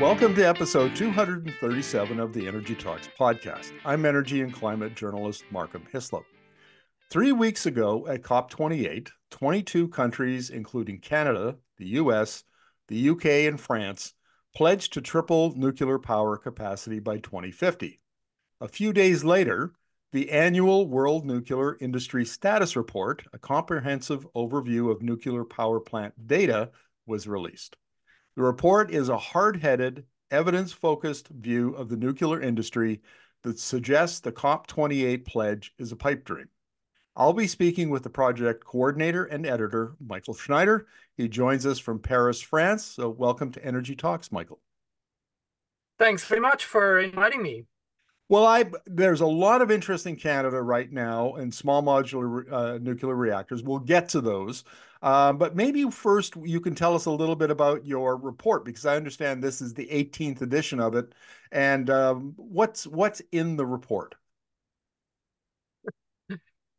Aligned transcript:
Welcome 0.00 0.34
to 0.34 0.46
episode 0.46 0.94
237 0.94 2.20
of 2.20 2.34
the 2.34 2.46
Energy 2.46 2.74
Talks 2.74 3.08
podcast. 3.18 3.72
I'm 3.82 4.04
energy 4.04 4.42
and 4.42 4.52
climate 4.52 4.94
journalist 4.94 5.44
Markham 5.50 5.84
Hislop. 5.90 6.26
Three 7.08 7.32
weeks 7.32 7.64
ago 7.64 8.06
at 8.06 8.20
COP28, 8.20 9.08
22 9.30 9.88
countries, 9.88 10.50
including 10.50 10.98
Canada, 10.98 11.56
the 11.78 11.86
US, 12.00 12.44
the 12.88 13.08
UK, 13.08 13.24
and 13.48 13.58
France, 13.58 14.12
pledged 14.54 14.92
to 14.92 15.00
triple 15.00 15.54
nuclear 15.56 15.98
power 15.98 16.36
capacity 16.36 16.98
by 16.98 17.16
2050. 17.16 17.98
A 18.60 18.68
few 18.68 18.92
days 18.92 19.24
later, 19.24 19.72
the 20.12 20.30
annual 20.30 20.86
World 20.86 21.24
Nuclear 21.24 21.78
Industry 21.80 22.26
Status 22.26 22.76
Report, 22.76 23.24
a 23.32 23.38
comprehensive 23.38 24.26
overview 24.34 24.90
of 24.90 25.00
nuclear 25.00 25.44
power 25.44 25.80
plant 25.80 26.26
data, 26.26 26.70
was 27.06 27.26
released. 27.26 27.78
The 28.36 28.42
report 28.42 28.90
is 28.90 29.08
a 29.08 29.16
hard 29.16 29.56
headed, 29.56 30.04
evidence 30.30 30.70
focused 30.70 31.28
view 31.28 31.74
of 31.74 31.88
the 31.88 31.96
nuclear 31.96 32.38
industry 32.38 33.00
that 33.42 33.58
suggests 33.58 34.20
the 34.20 34.30
COP28 34.30 35.24
pledge 35.24 35.72
is 35.78 35.90
a 35.90 35.96
pipe 35.96 36.22
dream. 36.26 36.50
I'll 37.16 37.32
be 37.32 37.46
speaking 37.46 37.88
with 37.88 38.02
the 38.02 38.10
project 38.10 38.62
coordinator 38.62 39.24
and 39.24 39.46
editor, 39.46 39.94
Mycle 40.06 40.34
Schneider. 40.34 40.86
He 41.16 41.28
joins 41.28 41.64
us 41.64 41.78
from 41.78 41.98
Paris, 41.98 42.42
France. 42.42 42.84
So, 42.84 43.08
welcome 43.08 43.50
to 43.52 43.64
Energy 43.64 43.96
Talks, 43.96 44.28
Mycle. 44.28 44.58
Thanks 45.98 46.26
very 46.26 46.42
much 46.42 46.66
for 46.66 46.98
inviting 46.98 47.42
me. 47.42 47.64
Well, 48.28 48.44
I 48.44 48.64
there's 48.86 49.20
a 49.20 49.26
lot 49.26 49.62
of 49.62 49.70
interest 49.70 50.06
in 50.06 50.16
Canada 50.16 50.60
right 50.60 50.90
now 50.90 51.36
in 51.36 51.52
small 51.52 51.82
modular 51.82 52.50
uh, 52.52 52.78
nuclear 52.78 53.14
reactors. 53.14 53.62
We'll 53.62 53.78
get 53.78 54.08
to 54.10 54.20
those, 54.20 54.64
uh, 55.02 55.32
but 55.32 55.54
maybe 55.54 55.88
first 55.90 56.34
you 56.44 56.60
can 56.60 56.74
tell 56.74 56.94
us 56.94 57.06
a 57.06 57.10
little 57.10 57.36
bit 57.36 57.50
about 57.52 57.86
your 57.86 58.16
report 58.16 58.64
because 58.64 58.84
I 58.84 58.96
understand 58.96 59.42
this 59.44 59.60
is 59.60 59.74
the 59.74 59.86
18th 59.92 60.42
edition 60.42 60.80
of 60.80 60.96
it, 60.96 61.12
and 61.52 61.88
um, 61.88 62.34
what's 62.36 62.86
what's 62.86 63.22
in 63.30 63.56
the 63.56 63.66
report. 63.66 64.16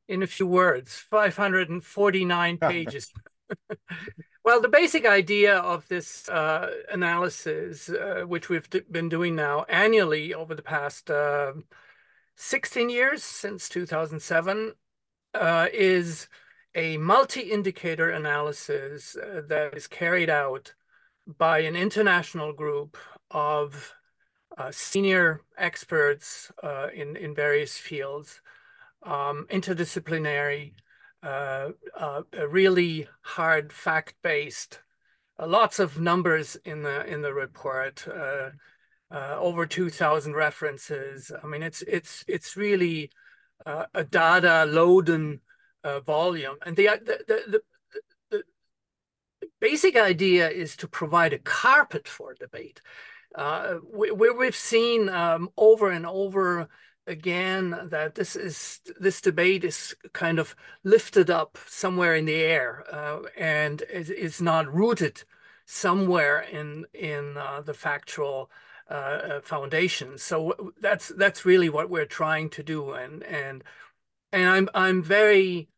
In 0.10 0.24
a 0.24 0.28
few 0.28 0.48
words, 0.48 0.96
549 0.96 2.58
pages. 2.62 3.12
Well, 4.48 4.62
the 4.62 4.70
basic 4.70 5.06
idea 5.06 5.58
of 5.58 5.86
this 5.90 6.30
uh, 6.30 6.72
analysis, 6.90 7.90
uh, 7.90 8.24
which 8.26 8.48
we've 8.48 8.70
been 8.90 9.10
doing 9.10 9.36
now 9.36 9.66
annually 9.68 10.34
over 10.34 10.56
the 10.56 10.62
past 10.62 11.12
uh, 11.12 11.52
16 12.38 12.90
years 12.90 13.24
since 13.24 13.68
2007, 13.68 14.72
uh, 15.34 15.68
is 15.74 16.30
a 16.74 16.96
multi-indicator 16.96 18.10
analysis 18.10 19.18
uh, 19.18 19.42
that 19.50 19.76
is 19.76 19.86
carried 19.86 20.30
out 20.30 20.74
by 21.38 21.60
an 21.60 21.76
international 21.76 22.54
group 22.54 22.96
of 23.30 23.96
uh, 24.58 24.72
senior 24.72 25.42
experts 25.58 26.54
in, 26.96 27.18
in 27.18 27.36
various 27.36 27.78
fields, 27.78 28.40
um, 29.04 29.46
interdisciplinary, 29.50 30.72
uh, 31.24 31.70
uh, 31.96 32.22
a 32.34 32.48
really 32.48 33.08
hard 33.22 33.74
fact-based, 33.74 34.80
uh, 35.40 35.48
lots 35.48 35.80
of 35.80 36.00
numbers 36.00 36.56
in 36.64 36.84
the 36.84 37.06
in 37.06 37.22
the 37.22 37.34
report, 37.34 38.08
uh, 38.08 38.52
uh, 39.10 39.36
over 39.40 39.66
2,000 39.66 40.34
references. 40.34 41.32
I 41.44 41.48
mean, 41.48 41.64
it's 41.64 41.82
it's 41.84 42.24
it's 42.28 42.56
really 42.56 43.12
a 43.66 44.04
data 44.04 44.66
loading 44.66 45.42
volume, 46.06 46.56
and 46.66 46.76
the 46.76 46.90
the, 47.04 47.20
the 47.28 47.62
the 48.30 48.44
basic 49.60 49.96
idea 49.96 50.50
is 50.50 50.78
to 50.78 50.88
provide 50.88 51.34
a 51.34 51.40
carpet 51.40 52.08
for 52.08 52.34
debate. 52.34 52.82
Uh, 53.36 53.76
we, 53.94 54.12
we've 54.12 54.56
seen 54.56 55.10
um, 55.10 55.50
over 55.58 55.92
and 55.92 56.06
over 56.06 56.68
again 57.08 57.88
that 57.90 58.16
this 58.16 58.36
is 58.36 58.82
this 59.00 59.22
debate 59.22 59.64
is 59.64 59.96
kind 60.14 60.38
of 60.38 60.56
lifted 60.84 61.30
up 61.30 61.58
somewhere 61.68 62.16
in 62.16 62.26
the 62.26 62.36
air 62.36 62.84
uh, 62.92 63.22
and 63.38 63.82
is, 63.90 64.10
is, 64.10 64.42
not 64.42 64.72
rooted 64.72 65.24
somewhere 65.66 66.42
in 66.42 66.86
in 66.94 67.38
uh, 67.38 67.62
the 67.62 67.74
factual 67.74 68.52
uh, 68.90 68.94
uh 68.94 69.42
foundation. 69.42 70.18
So 70.18 70.74
that's 70.82 71.08
that's 71.10 71.46
really 71.46 71.70
what 71.70 71.90
we're 71.90 72.06
trying 72.06 72.50
to 72.52 72.64
do, 72.64 72.92
and 72.92 73.24
and 73.24 73.64
and 74.32 74.50
I'm 74.50 74.70
I'm 74.74 75.02
very 75.02 75.70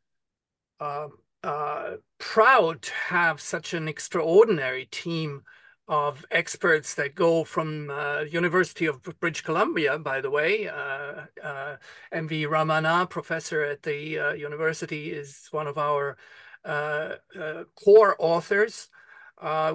uh, 0.80 1.08
uh, 1.44 1.98
proud 2.18 2.82
to 2.82 2.94
have 2.94 3.40
such 3.40 3.74
an 3.74 3.88
extraordinary 3.88 4.88
team 4.92 5.44
of 5.90 6.24
experts 6.30 6.94
that 6.94 7.16
go 7.16 7.44
from 7.44 7.90
uh, 7.90 8.22
University 8.22 8.86
of 8.86 9.02
British 9.20 9.42
Columbia, 9.42 9.98
by 9.98 10.22
the 10.22 10.30
way. 10.30 10.68
Uh, 10.68 11.26
uh, 11.44 11.78
MV 12.14 12.48
Ramana, 12.48 13.10
professor 13.10 13.64
at 13.64 13.82
the 13.82 14.20
uh, 14.20 14.34
university, 14.34 15.12
is 15.12 15.48
one 15.50 15.66
of 15.66 15.80
our 15.80 16.16
uh, 16.64 17.16
uh, 17.38 17.64
core 17.74 18.16
authors. 18.20 18.90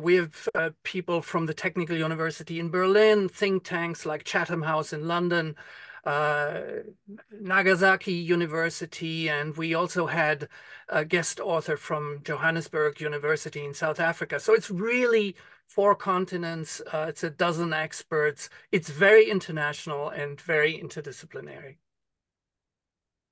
we 0.00 0.14
have 0.14 0.48
people 0.84 1.20
from 1.20 1.46
the 1.46 1.54
Technical 1.54 1.96
University 1.96 2.60
in 2.60 2.70
Berlin, 2.70 3.28
think 3.28 3.64
tanks 3.64 4.06
like 4.06 4.22
Chatham 4.22 4.62
House 4.62 4.92
in 4.92 5.08
London, 5.08 5.56
Nagasaki 6.06 8.12
University, 8.12 9.28
and 9.28 9.56
we 9.56 9.74
also 9.74 10.06
had 10.06 10.48
a 10.88 11.04
guest 11.04 11.40
author 11.40 11.76
from 11.76 12.20
Johannesburg 12.24 13.00
University 13.00 13.64
in 13.64 13.74
South 13.74 14.00
Africa. 14.00 14.38
So 14.38 14.52
it's 14.52 14.70
really 14.70 15.34
four 15.66 15.94
continents. 15.94 16.82
Uh, 16.92 17.06
it's 17.08 17.24
a 17.24 17.30
dozen 17.30 17.72
experts. 17.72 18.50
It's 18.70 18.90
very 18.90 19.30
international 19.30 20.10
and 20.10 20.40
very 20.40 20.78
interdisciplinary. 20.78 21.76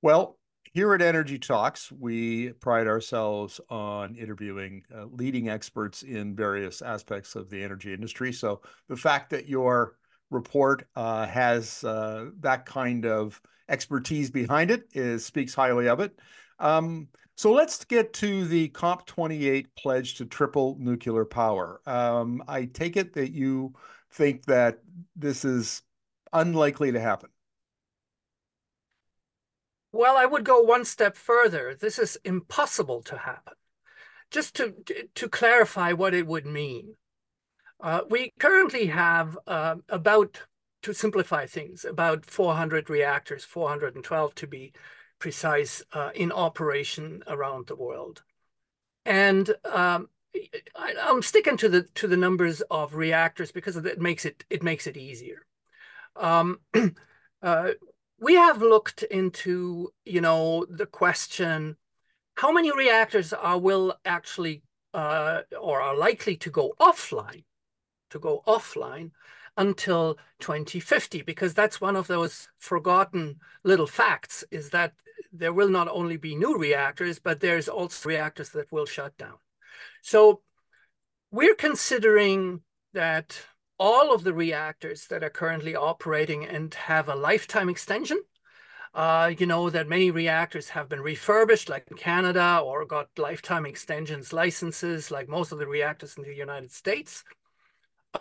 Well, 0.00 0.38
here 0.72 0.94
at 0.94 1.02
Energy 1.02 1.38
Talks, 1.38 1.92
we 1.92 2.52
pride 2.54 2.86
ourselves 2.86 3.60
on 3.68 4.16
interviewing 4.16 4.82
uh, 4.94 5.04
leading 5.10 5.50
experts 5.50 6.02
in 6.02 6.34
various 6.34 6.80
aspects 6.80 7.36
of 7.36 7.50
the 7.50 7.62
energy 7.62 7.92
industry. 7.92 8.32
So 8.32 8.62
the 8.88 8.96
fact 8.96 9.28
that 9.30 9.48
your 9.48 9.96
report 10.32 10.87
uh, 10.97 11.26
has 11.26 11.84
uh, 11.84 12.31
that 12.41 12.66
kind 12.66 13.06
of 13.06 13.41
expertise 13.69 14.31
behind 14.31 14.70
it 14.70 14.84
is 14.93 15.25
speaks 15.25 15.54
highly 15.54 15.88
of 15.88 16.00
it. 16.00 16.19
Um, 16.59 17.09
so 17.37 17.53
let's 17.53 17.84
get 17.84 18.12
to 18.15 18.44
the 18.47 18.69
COP28 18.70 19.66
pledge 19.76 20.15
to 20.16 20.26
triple 20.26 20.76
nuclear 20.78 21.25
power. 21.25 21.81
Um, 21.87 22.43
I 22.47 22.66
take 22.66 22.97
it 22.97 23.15
that 23.15 23.32
you 23.32 23.75
think 24.10 24.44
that 24.47 24.78
this 25.16 25.44
is 25.44 25.82
unlikely 26.32 26.93
to 26.93 27.00
happen. 27.00 27.31
Well, 29.93 30.16
I 30.16 30.25
would 30.25 30.44
go 30.44 30.60
one 30.60 30.84
step 30.84 31.16
further. 31.16 31.75
This 31.75 31.99
is 31.99 32.19
impossible 32.25 33.03
to 33.03 33.19
happen. 33.19 33.54
Just 34.31 34.56
to, 34.56 34.75
to 35.14 35.28
clarify 35.28 35.93
what 35.93 36.14
it 36.14 36.26
would 36.26 36.47
mean. 36.47 36.97
Uh, 37.82 38.03
we 38.09 38.32
currently 38.38 38.87
have 38.87 39.37
uh, 39.48 39.75
about, 39.88 40.43
to 40.82 40.94
simplify 40.94 41.47
things, 41.47 41.84
about 41.84 42.25
400 42.25 42.88
reactors, 42.88 43.44
412 43.44 44.34
to 44.37 44.47
be 44.47 44.72
precise 45.19 45.82
uh, 45.93 46.10
in 46.15 46.31
operation 46.31 47.25
around 47.26 47.66
the 47.66 47.75
world. 47.75 48.22
And 49.04 49.53
um, 49.65 50.09
I, 50.76 50.94
am 51.00 51.22
sticking 51.22 51.56
to 51.56 51.69
the 51.69 51.82
to 51.97 52.06
the 52.06 52.16
numbers 52.16 52.62
of 52.70 52.94
reactors 52.94 53.50
because 53.50 53.76
it 53.76 54.00
makes 54.00 54.25
it 54.25 54.44
it 54.49 54.62
makes 54.62 54.87
it 54.87 54.97
easier. 54.97 55.44
Um, 56.14 56.60
uh, 57.43 57.70
we 58.20 58.34
have 58.34 58.62
looked 58.62 59.03
into 59.03 59.93
you 60.04 60.20
know 60.20 60.64
the 60.70 60.87
question 60.87 61.76
how 62.37 62.53
many 62.53 62.70
reactors 62.75 63.32
are 63.32 63.59
will 63.59 63.99
actually 64.04 64.62
uh, 64.94 65.41
or 65.61 65.81
are 65.81 65.96
likely 65.96 66.37
to 66.37 66.50
go 66.50 66.75
offline 66.81 67.43
to 68.12 68.19
go 68.19 68.43
offline 68.47 69.11
until 69.56 70.19
2050 70.41 71.23
because 71.23 71.55
that's 71.55 71.81
one 71.81 71.97
of 71.97 72.06
those 72.06 72.49
forgotten 72.59 73.37
little 73.64 73.87
facts 73.87 74.44
is 74.50 74.70
that 74.70 74.93
there 75.32 75.53
will 75.53 75.69
not 75.69 75.88
only 75.88 76.17
be 76.17 76.35
new 76.35 76.59
reactors, 76.59 77.19
but 77.19 77.41
there's 77.41 77.69
also 77.69 78.09
reactors 78.09 78.50
that 78.50 78.70
will 78.73 78.87
shut 78.87 79.17
down. 79.17 79.37
So 80.03 80.41
we're 81.31 81.55
considering 81.55 82.61
that 82.93 83.41
all 83.79 84.14
of 84.14 84.25
the 84.25 84.35
reactors 84.35 85.06
that 85.09 85.25
are 85.25 85.31
currently 85.31 85.75
operating 85.75 86.44
and 86.44 86.73
have 86.75 87.09
a 87.09 87.17
lifetime 87.17 87.69
extension, 87.69 88.23
uh, 88.94 89.32
you 89.38 89.47
know 89.47 89.70
that 89.70 89.88
many 89.88 90.11
reactors 90.11 90.69
have 90.70 90.88
been 90.88 91.00
refurbished, 91.00 91.70
like 91.70 91.87
in 91.91 91.97
Canada, 91.97 92.61
or 92.62 92.85
got 92.85 93.09
lifetime 93.17 93.64
extensions 93.64 94.35
licenses, 94.35 95.11
like 95.11 95.29
most 95.29 95.50
of 95.50 95.59
the 95.59 95.67
reactors 95.67 96.17
in 96.19 96.25
the 96.25 96.35
United 96.35 96.70
States 96.70 97.25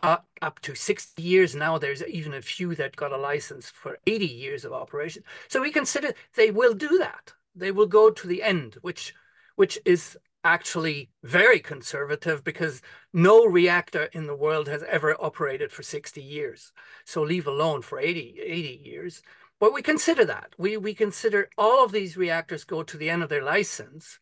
uh, 0.02 0.18
up 0.42 0.60
to 0.62 0.76
60 0.76 1.22
years 1.22 1.56
now. 1.56 1.78
There's 1.78 2.04
even 2.04 2.34
a 2.34 2.42
few 2.42 2.76
that 2.76 2.96
got 2.96 3.12
a 3.12 3.18
license 3.18 3.70
for 3.70 3.98
80 4.08 4.26
years 4.26 4.66
of 4.66 4.74
operation. 4.74 5.24
So 5.48 5.62
we 5.62 5.72
consider 5.72 6.14
they 6.36 6.52
will 6.52 6.74
do 6.74 6.98
that. 7.00 7.34
They 7.56 7.72
will 7.72 7.88
go 7.88 8.10
to 8.10 8.28
the 8.28 8.44
end, 8.44 8.78
which 8.82 9.14
which 9.56 9.78
is 9.86 10.18
actually 10.44 11.10
very 11.24 11.60
conservative 11.60 12.44
because 12.44 12.82
no 13.14 13.46
reactor 13.46 14.06
in 14.14 14.26
the 14.26 14.36
world 14.36 14.68
has 14.68 14.84
ever 14.84 15.16
operated 15.20 15.72
for 15.72 15.84
60 15.84 16.22
years. 16.22 16.72
So 17.06 17.22
leave 17.22 17.46
alone 17.46 17.82
for 17.82 18.00
80, 18.00 18.40
80 18.42 18.82
years. 18.84 19.22
But 19.60 19.74
we 19.74 19.84
consider 19.84 20.26
that. 20.26 20.54
We, 20.58 20.78
we 20.78 20.96
consider 20.96 21.50
all 21.58 21.84
of 21.86 21.92
these 21.92 22.18
reactors 22.18 22.64
go 22.64 22.82
to 22.82 22.98
the 22.98 23.10
end 23.12 23.22
of 23.22 23.30
their 23.30 23.44
license. 23.44 24.20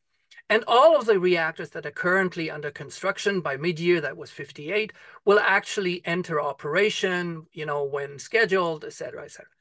And 0.50 0.64
all 0.68 0.98
of 0.98 1.06
the 1.06 1.20
reactors 1.20 1.70
that 1.72 1.86
are 1.86 1.92
currently 1.92 2.50
under 2.50 2.72
construction 2.72 3.40
by 3.40 3.56
mid-year, 3.56 4.02
that 4.02 4.18
was 4.18 4.32
58, 4.32 4.92
will 5.24 5.40
actually 5.40 6.02
enter 6.06 6.42
operation, 6.42 7.46
you 7.52 7.66
know, 7.66 7.84
when 7.84 8.18
scheduled, 8.18 8.84
et 8.84 8.94
cetera, 8.94 9.26
et 9.26 9.32
cetera. 9.32 9.52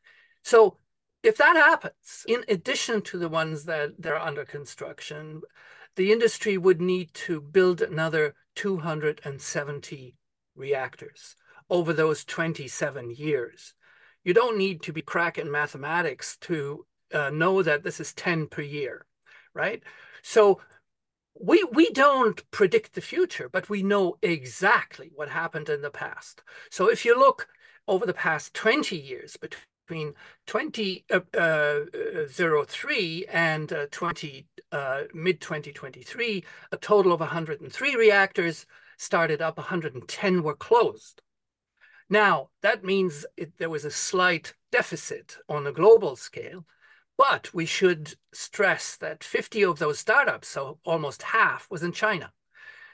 So 0.42 0.78
if 1.22 1.36
that 1.36 1.56
happens, 1.56 2.24
in 2.26 2.44
addition 2.48 3.02
to 3.02 3.18
the 3.18 3.28
ones 3.28 3.64
that, 3.64 4.00
that 4.00 4.12
are 4.12 4.18
under 4.18 4.46
construction, 4.46 5.42
the 5.96 6.10
industry 6.10 6.56
would 6.56 6.80
need 6.80 7.12
to 7.12 7.40
build 7.40 7.82
another 7.82 8.34
270 8.54 10.14
reactors 10.54 11.36
over 11.68 11.92
those 11.92 12.24
27 12.24 13.10
years. 13.10 13.74
You 14.24 14.32
don't 14.32 14.56
need 14.56 14.82
to 14.82 14.92
be 14.92 15.02
cracking 15.02 15.50
mathematics 15.50 16.36
to 16.42 16.86
uh, 17.12 17.30
know 17.30 17.62
that 17.62 17.82
this 17.82 18.00
is 18.00 18.12
10 18.14 18.46
per 18.46 18.62
year, 18.62 19.06
right? 19.54 19.82
So 20.22 20.60
we 21.40 21.64
we 21.72 21.90
don't 21.90 22.48
predict 22.50 22.94
the 22.94 23.00
future, 23.00 23.48
but 23.48 23.68
we 23.68 23.82
know 23.82 24.16
exactly 24.22 25.10
what 25.14 25.28
happened 25.30 25.68
in 25.68 25.82
the 25.82 25.90
past. 25.90 26.42
So 26.70 26.90
if 26.90 27.04
you 27.04 27.18
look 27.18 27.48
over 27.86 28.04
the 28.04 28.14
past 28.14 28.54
20 28.54 28.96
years 28.96 29.36
between 29.36 30.14
2003 30.46 31.04
uh, 31.10 31.20
uh, 31.38 33.36
and 33.36 33.72
uh, 33.72 33.86
20 33.90 34.46
uh, 34.72 35.02
mid 35.14 35.40
2023, 35.40 36.44
a 36.72 36.76
total 36.76 37.12
of 37.12 37.20
103 37.20 37.96
reactors 37.96 38.66
started 38.98 39.40
up, 39.40 39.56
110 39.56 40.42
were 40.42 40.56
closed. 40.56 41.22
Now, 42.10 42.48
that 42.62 42.84
means 42.84 43.26
it, 43.36 43.52
there 43.58 43.70
was 43.70 43.84
a 43.84 43.90
slight 43.90 44.54
deficit 44.72 45.36
on 45.48 45.66
a 45.66 45.72
global 45.72 46.16
scale, 46.16 46.66
but 47.18 47.52
we 47.52 47.66
should 47.66 48.14
stress 48.32 48.96
that 48.96 49.24
50 49.24 49.64
of 49.64 49.80
those 49.80 49.98
startups, 49.98 50.48
so 50.48 50.78
almost 50.84 51.22
half, 51.22 51.68
was 51.68 51.82
in 51.82 51.92
China. 51.92 52.32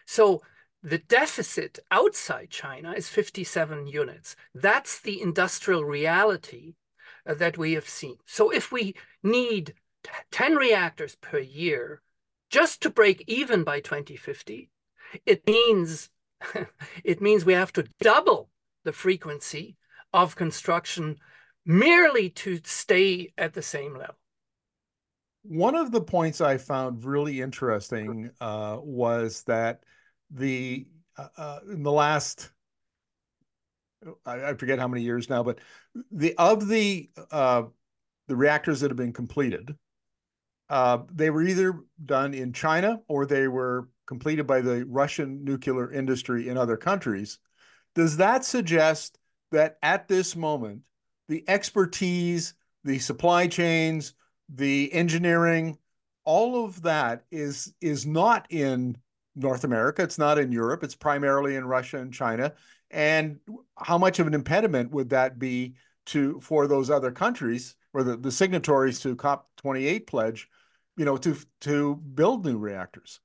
So 0.06 0.42
the 0.82 0.98
deficit 0.98 1.78
outside 1.90 2.48
China 2.50 2.92
is 2.92 3.08
57 3.08 3.86
units. 3.86 4.34
That's 4.54 4.98
the 4.98 5.20
industrial 5.20 5.84
reality 5.84 6.74
uh, 7.26 7.34
that 7.34 7.58
we 7.58 7.74
have 7.74 7.88
seen. 7.88 8.16
So 8.26 8.50
if 8.50 8.72
we 8.72 8.94
need 9.22 9.74
10 10.32 10.56
reactors 10.56 11.16
per 11.16 11.38
year 11.38 12.00
just 12.50 12.82
to 12.82 12.90
break 12.90 13.24
even 13.26 13.62
by 13.62 13.80
2050, 13.80 14.70
it 15.26 15.46
means 15.46 16.08
it 17.04 17.20
means 17.20 17.44
we 17.44 17.54
have 17.54 17.72
to 17.72 17.88
double 18.00 18.50
the 18.84 18.92
frequency 18.92 19.76
of 20.12 20.36
construction 20.36 21.16
merely 21.66 22.30
to 22.30 22.60
stay 22.64 23.32
at 23.38 23.54
the 23.54 23.62
same 23.62 23.94
level. 23.94 24.16
One 25.42 25.74
of 25.74 25.92
the 25.92 26.00
points 26.00 26.40
I 26.40 26.56
found 26.56 27.04
really 27.04 27.40
interesting 27.40 28.30
uh, 28.40 28.78
was 28.80 29.42
that 29.42 29.84
the 30.30 30.86
uh, 31.16 31.28
uh, 31.36 31.58
in 31.70 31.82
the 31.82 31.92
last 31.92 32.50
I, 34.26 34.50
I, 34.50 34.54
forget 34.54 34.78
how 34.78 34.88
many 34.88 35.02
years 35.02 35.30
now, 35.30 35.42
but 35.42 35.60
the 36.10 36.34
of 36.38 36.68
the 36.68 37.10
uh, 37.30 37.64
the 38.28 38.36
reactors 38.36 38.80
that 38.80 38.90
have 38.90 38.96
been 38.96 39.12
completed, 39.12 39.76
uh, 40.68 40.98
they 41.12 41.30
were 41.30 41.42
either 41.42 41.80
done 42.04 42.34
in 42.34 42.52
China 42.52 43.00
or 43.08 43.26
they 43.26 43.48
were 43.48 43.88
completed 44.06 44.46
by 44.46 44.60
the 44.60 44.84
Russian 44.86 45.44
nuclear 45.44 45.92
industry 45.92 46.48
in 46.48 46.56
other 46.56 46.76
countries. 46.76 47.38
Does 47.94 48.16
that 48.18 48.44
suggest 48.44 49.18
that 49.52 49.78
at 49.82 50.08
this 50.08 50.34
moment, 50.36 50.82
the 51.28 51.44
expertise, 51.48 52.54
the 52.84 52.98
supply 52.98 53.46
chains, 53.46 54.14
the 54.48 54.92
engineering, 54.92 55.78
all 56.24 56.64
of 56.64 56.82
that 56.82 57.24
is 57.30 57.74
is 57.80 58.06
not 58.06 58.46
in 58.50 58.96
North 59.36 59.64
America. 59.64 60.02
It's 60.02 60.18
not 60.18 60.38
in 60.38 60.52
Europe. 60.52 60.82
It's 60.84 60.94
primarily 60.94 61.56
in 61.56 61.66
Russia 61.66 61.98
and 61.98 62.12
China. 62.12 62.52
And 62.90 63.40
how 63.76 63.98
much 63.98 64.18
of 64.18 64.26
an 64.26 64.34
impediment 64.34 64.92
would 64.92 65.10
that 65.10 65.38
be 65.38 65.74
to 66.06 66.40
for 66.40 66.66
those 66.66 66.90
other 66.90 67.10
countries 67.10 67.76
or 67.92 68.02
the, 68.02 68.16
the 68.16 68.30
signatories 68.30 69.00
to 69.00 69.16
COP 69.16 69.48
28 69.56 70.06
pledge, 70.06 70.48
you 70.96 71.04
know, 71.04 71.16
to 71.16 71.36
to 71.62 71.96
build 71.96 72.44
new 72.44 72.58
reactors? 72.58 73.20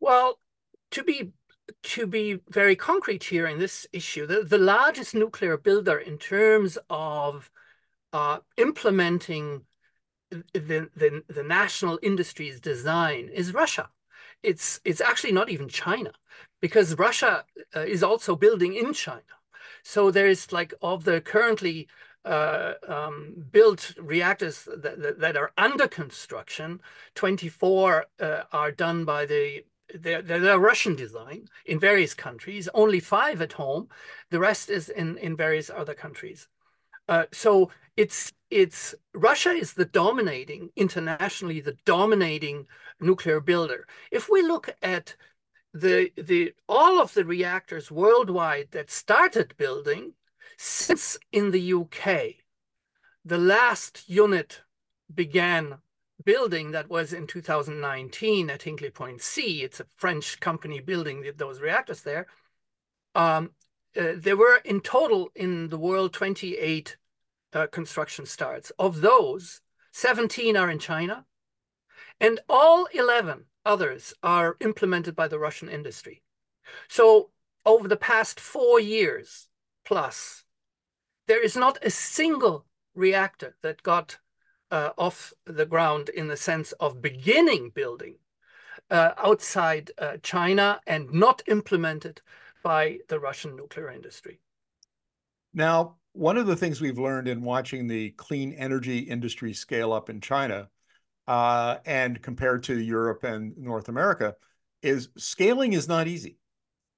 Well, 0.00 0.38
to 0.92 1.02
be 1.02 1.32
to 1.82 2.06
be 2.06 2.40
very 2.48 2.76
concrete 2.76 3.24
here 3.24 3.46
in 3.46 3.58
this 3.58 3.86
issue, 3.92 4.26
the, 4.26 4.42
the 4.42 4.58
largest 4.58 5.14
nuclear 5.14 5.56
builder 5.56 5.98
in 5.98 6.18
terms 6.18 6.78
of 6.88 7.50
uh, 8.12 8.38
implementing 8.56 9.62
the, 10.30 10.90
the, 10.94 11.22
the 11.28 11.42
national 11.42 11.98
industry's 12.02 12.60
design 12.60 13.30
is 13.32 13.54
Russia. 13.54 13.88
It's, 14.42 14.80
it's 14.84 15.00
actually 15.00 15.32
not 15.32 15.48
even 15.48 15.68
China 15.68 16.12
because 16.60 16.98
Russia 16.98 17.44
uh, 17.74 17.80
is 17.80 18.02
also 18.02 18.36
building 18.36 18.74
in 18.74 18.92
China. 18.92 19.22
So 19.82 20.10
there's 20.10 20.52
like 20.52 20.74
of 20.82 21.04
the 21.04 21.20
currently 21.20 21.88
uh, 22.24 22.74
um, 22.86 23.46
built 23.50 23.94
reactors 23.98 24.64
that, 24.64 25.00
that, 25.00 25.20
that, 25.20 25.36
are 25.36 25.52
under 25.56 25.88
construction, 25.88 26.80
24 27.14 28.06
uh, 28.20 28.42
are 28.52 28.70
done 28.70 29.04
by 29.04 29.24
the 29.24 29.64
they're, 29.94 30.22
they're, 30.22 30.58
Russian 30.58 30.94
design 30.94 31.48
in 31.64 31.78
various 31.78 32.14
countries, 32.14 32.68
only 32.74 33.00
five 33.00 33.40
at 33.40 33.54
home. 33.54 33.88
The 34.30 34.38
rest 34.38 34.70
is 34.70 34.88
in, 34.88 35.16
in 35.18 35.36
various 35.36 35.70
other 35.70 35.94
countries. 35.94 36.48
Uh, 37.08 37.24
so 37.32 37.70
it's 37.96 38.32
it's 38.50 38.94
Russia 39.14 39.50
is 39.50 39.72
the 39.72 39.84
dominating 39.84 40.70
internationally 40.76 41.60
the 41.60 41.76
dominating 41.84 42.66
nuclear 43.00 43.40
builder. 43.40 43.86
If 44.10 44.28
we 44.28 44.42
look 44.42 44.74
at 44.82 45.16
the 45.72 46.12
the 46.16 46.54
all 46.68 47.00
of 47.00 47.14
the 47.14 47.24
reactors 47.24 47.90
worldwide 47.90 48.68
that 48.72 48.90
started 48.90 49.54
building 49.56 50.12
since 50.56 51.18
in 51.32 51.50
the 51.50 51.72
UK, 51.72 52.36
the 53.24 53.38
last 53.38 54.08
unit 54.08 54.62
began 55.12 55.78
building 56.24 56.72
that 56.72 56.90
was 56.90 57.12
in 57.12 57.26
2019 57.26 58.50
at 58.50 58.62
Hinkley 58.62 58.92
Point 58.92 59.20
C. 59.20 59.62
It's 59.62 59.80
a 59.80 59.86
French 59.96 60.40
company 60.40 60.80
building 60.80 61.24
those 61.36 61.60
reactors 61.60 62.02
there. 62.02 62.26
Um, 63.14 63.52
uh, 63.98 64.12
there 64.16 64.36
were 64.36 64.60
in 64.64 64.80
total 64.80 65.30
in 65.34 65.68
the 65.68 65.78
world 65.78 66.12
28 66.12 66.96
uh, 67.52 67.66
construction 67.68 68.26
starts. 68.26 68.70
Of 68.78 69.00
those, 69.00 69.60
17 69.92 70.56
are 70.56 70.70
in 70.70 70.78
China, 70.78 71.24
and 72.20 72.40
all 72.48 72.86
11 72.92 73.44
others 73.64 74.14
are 74.22 74.56
implemented 74.60 75.14
by 75.16 75.28
the 75.28 75.38
Russian 75.38 75.68
industry. 75.68 76.22
So 76.88 77.30
over 77.64 77.88
the 77.88 77.96
past 77.96 78.40
four 78.40 78.80
years 78.80 79.48
plus, 79.84 80.44
there 81.26 81.42
is 81.42 81.56
not 81.56 81.78
a 81.82 81.90
single 81.90 82.66
reactor 82.94 83.56
that 83.62 83.82
got 83.82 84.18
uh, 84.70 84.90
off 84.96 85.32
the 85.44 85.66
ground 85.66 86.08
in 86.08 86.28
the 86.28 86.36
sense 86.36 86.72
of 86.72 87.02
beginning 87.02 87.70
building 87.70 88.16
uh, 88.90 89.12
outside 89.18 89.90
uh, 89.98 90.16
China 90.22 90.80
and 90.86 91.12
not 91.12 91.42
implemented 91.48 92.20
by 92.62 92.98
the 93.08 93.20
Russian 93.20 93.56
nuclear 93.56 93.90
industry. 93.90 94.40
Now, 95.54 95.96
one 96.12 96.36
of 96.36 96.46
the 96.46 96.56
things 96.56 96.80
we've 96.80 96.98
learned 96.98 97.28
in 97.28 97.42
watching 97.42 97.86
the 97.86 98.10
clean 98.10 98.52
energy 98.52 98.98
industry 98.98 99.52
scale 99.52 99.92
up 99.92 100.10
in 100.10 100.20
China 100.20 100.68
uh, 101.26 101.76
and 101.84 102.20
compared 102.22 102.64
to 102.64 102.78
Europe 102.78 103.24
and 103.24 103.56
North 103.56 103.88
America 103.88 104.34
is 104.82 105.08
scaling 105.16 105.72
is 105.74 105.88
not 105.88 106.08
easy. 106.08 106.30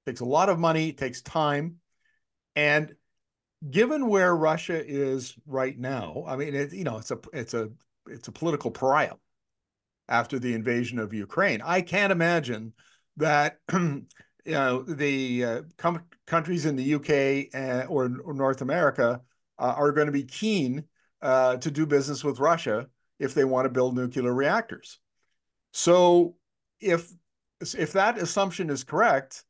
It 0.05 0.11
takes 0.11 0.21
a 0.21 0.25
lot 0.25 0.49
of 0.49 0.59
money, 0.59 0.89
it 0.89 0.97
takes 0.97 1.21
time. 1.21 1.77
And 2.55 2.95
given 3.69 4.07
where 4.07 4.35
Russia 4.35 4.83
is 4.83 5.35
right 5.45 5.77
now, 5.77 6.23
I 6.27 6.35
mean, 6.35 6.55
it, 6.55 6.73
you 6.73 6.83
know, 6.83 6.97
it's 6.97 7.11
a 7.11 7.19
it's 7.33 7.53
a 7.53 7.69
it's 8.07 8.27
a 8.27 8.31
political 8.31 8.71
pariah 8.71 9.15
after 10.09 10.39
the 10.39 10.53
invasion 10.53 10.99
of 10.99 11.13
Ukraine. 11.13 11.61
I 11.63 11.81
can't 11.81 12.11
imagine 12.11 12.73
that 13.17 13.59
you 13.73 14.05
know 14.45 14.83
the 14.83 15.45
uh, 15.45 15.61
com- 15.77 16.05
countries 16.25 16.65
in 16.65 16.75
the 16.75 16.95
UK 16.95 17.53
uh, 17.53 17.85
or, 17.87 18.11
or, 18.23 18.33
North 18.33 18.61
America 18.61 19.21
uh, 19.59 19.73
are 19.77 19.91
going 19.91 20.07
to 20.07 20.11
be 20.11 20.23
keen 20.23 20.85
uh, 21.21 21.57
to 21.57 21.69
do 21.69 21.85
business 21.85 22.23
with 22.23 22.39
Russia 22.39 22.87
if 23.19 23.33
they 23.33 23.43
want 23.43 23.65
to 23.65 23.69
build 23.69 23.95
nuclear 23.95 24.33
reactors. 24.33 24.99
So 25.71 26.35
if 26.79 27.11
if 27.61 27.93
that 27.93 28.17
assumption 28.17 28.71
is 28.71 28.83
correct, 28.83 29.43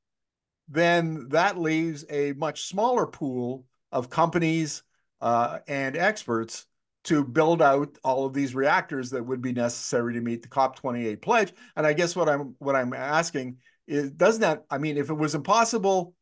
then 0.68 1.30
that 1.30 1.58
leaves 1.58 2.04
a 2.10 2.34
much 2.34 2.68
smaller 2.68 3.08
pool 3.08 3.66
of 3.92 4.10
companies 4.10 4.84
uh, 5.22 5.60
and 5.68 5.96
experts 5.96 6.66
to 7.04 7.24
build 7.24 7.62
out 7.62 7.98
all 8.04 8.26
of 8.26 8.34
these 8.34 8.54
reactors 8.54 9.10
that 9.10 9.26
would 9.26 9.42
be 9.42 9.54
necessary 9.54 10.14
to 10.14 10.22
meet 10.22 10.42
the 10.42 10.48
COP28 10.48 11.22
pledge. 11.22 11.54
And 11.76 11.86
I 11.86 11.94
guess 11.94 12.16
what 12.16 12.30
I'm 12.30 12.56
what 12.60 12.76
I'm 12.76 12.94
asking 12.94 13.58
is, 13.88 14.12
doesn't 14.12 14.42
that? 14.42 14.66
I 14.70 14.78
mean, 14.78 14.98
if 14.98 15.10
it 15.10 15.16
was 15.16 15.34
impossible, 15.34 16.14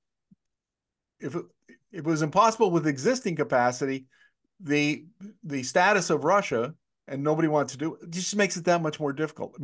if 1.19 1.35
it, 1.35 1.43
if 1.91 1.99
it 1.99 2.05
was 2.05 2.21
impossible 2.21 2.71
with 2.71 2.87
existing 2.87 3.35
capacity, 3.35 4.05
the 4.61 5.05
the 5.43 5.63
status 5.63 6.09
of 6.09 6.23
Russia 6.23 6.73
and 7.07 7.23
nobody 7.23 7.47
wants 7.47 7.73
to 7.73 7.77
do 7.77 7.95
it, 7.95 8.03
it 8.03 8.09
just 8.11 8.35
makes 8.35 8.55
it 8.55 8.65
that 8.65 8.81
much 8.81 8.99
more 8.99 9.11
difficult. 9.11 9.57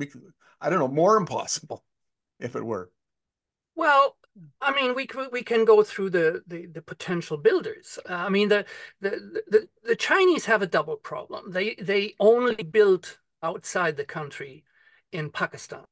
I 0.60 0.70
don't 0.70 0.80
know, 0.80 0.88
more 0.88 1.16
impossible, 1.18 1.84
if 2.40 2.56
it 2.56 2.66
were. 2.66 2.90
Well, 3.76 4.18
I 4.62 4.74
mean, 4.74 4.96
we 4.96 5.08
we 5.32 5.44
can 5.44 5.66
go 5.66 5.84
through 5.84 6.10
the 6.12 6.44
the, 6.48 6.66
the 6.68 6.82
potential 6.82 7.38
builders. 7.38 8.00
Uh, 8.10 8.14
I 8.14 8.30
mean, 8.30 8.50
the, 8.50 8.66
the 9.02 9.44
the 9.48 9.68
the 9.84 9.96
Chinese 9.96 10.46
have 10.46 10.62
a 10.62 10.68
double 10.68 10.98
problem. 10.98 11.52
They 11.52 11.76
they 11.76 12.16
only 12.20 12.64
built 12.64 13.20
outside 13.42 13.96
the 13.96 14.06
country 14.06 14.64
in 15.12 15.30
Pakistan 15.30 15.86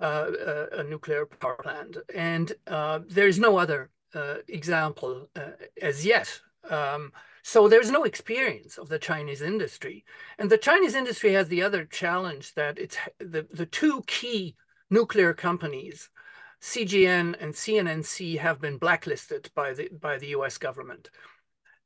uh, 0.00 0.04
a, 0.04 0.50
uh, 0.50 0.66
a, 0.80 0.84
nuclear 0.84 1.26
power 1.26 1.58
plant, 1.62 1.96
and 2.14 2.52
uh, 2.66 3.00
there's 3.06 3.38
no 3.38 3.58
other 3.58 3.90
uh, 4.14 4.36
example 4.48 5.28
uh, 5.36 5.52
as 5.80 6.04
yet. 6.04 6.40
Um, 6.68 7.12
so 7.42 7.68
there's 7.68 7.90
no 7.90 8.04
experience 8.04 8.78
of 8.78 8.88
the 8.88 8.98
Chinese 8.98 9.42
industry, 9.42 10.04
and 10.38 10.50
the 10.50 10.58
Chinese 10.58 10.94
industry 10.94 11.32
has 11.32 11.48
the 11.48 11.62
other 11.62 11.84
challenge 11.84 12.54
that 12.54 12.78
it's 12.78 12.96
the 13.18 13.46
the 13.50 13.66
two 13.66 14.02
key 14.06 14.56
nuclear 14.90 15.32
companies 15.34 16.10
CGN 16.60 17.36
and 17.40 17.54
CNNC 17.54 18.38
have 18.38 18.60
been 18.60 18.78
blacklisted 18.78 19.50
by 19.54 19.72
the 19.72 19.88
by 19.88 20.18
the 20.18 20.28
US 20.28 20.58
government. 20.58 21.10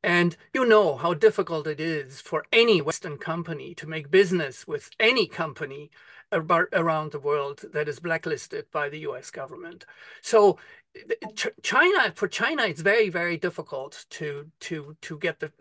And 0.03 0.37
you 0.53 0.65
know 0.65 0.97
how 0.97 1.15
difficult 1.15 1.67
it 1.67 1.81
is 1.81 2.21
for 2.21 2.45
any 2.53 2.83
Western 2.83 3.19
company 3.19 3.75
to 3.77 3.87
make 3.87 4.11
business 4.11 4.67
with 4.67 4.91
any 4.99 5.27
company 5.27 5.91
around 6.33 7.13
the 7.13 7.21
world 7.21 7.65
that 7.73 7.89
is 7.89 8.01
blacklisted 8.01 8.67
by 8.73 8.89
the 8.89 9.01
US 9.01 9.31
government. 9.31 9.85
So 10.23 10.59
China 11.63 12.13
for 12.15 12.29
China 12.29 12.65
it's 12.65 12.81
very 12.81 13.09
very 13.09 13.37
difficult 13.37 14.05
to 14.11 14.51
to 14.61 14.97
to 15.01 15.19
get 15.19 15.41
the 15.41 15.53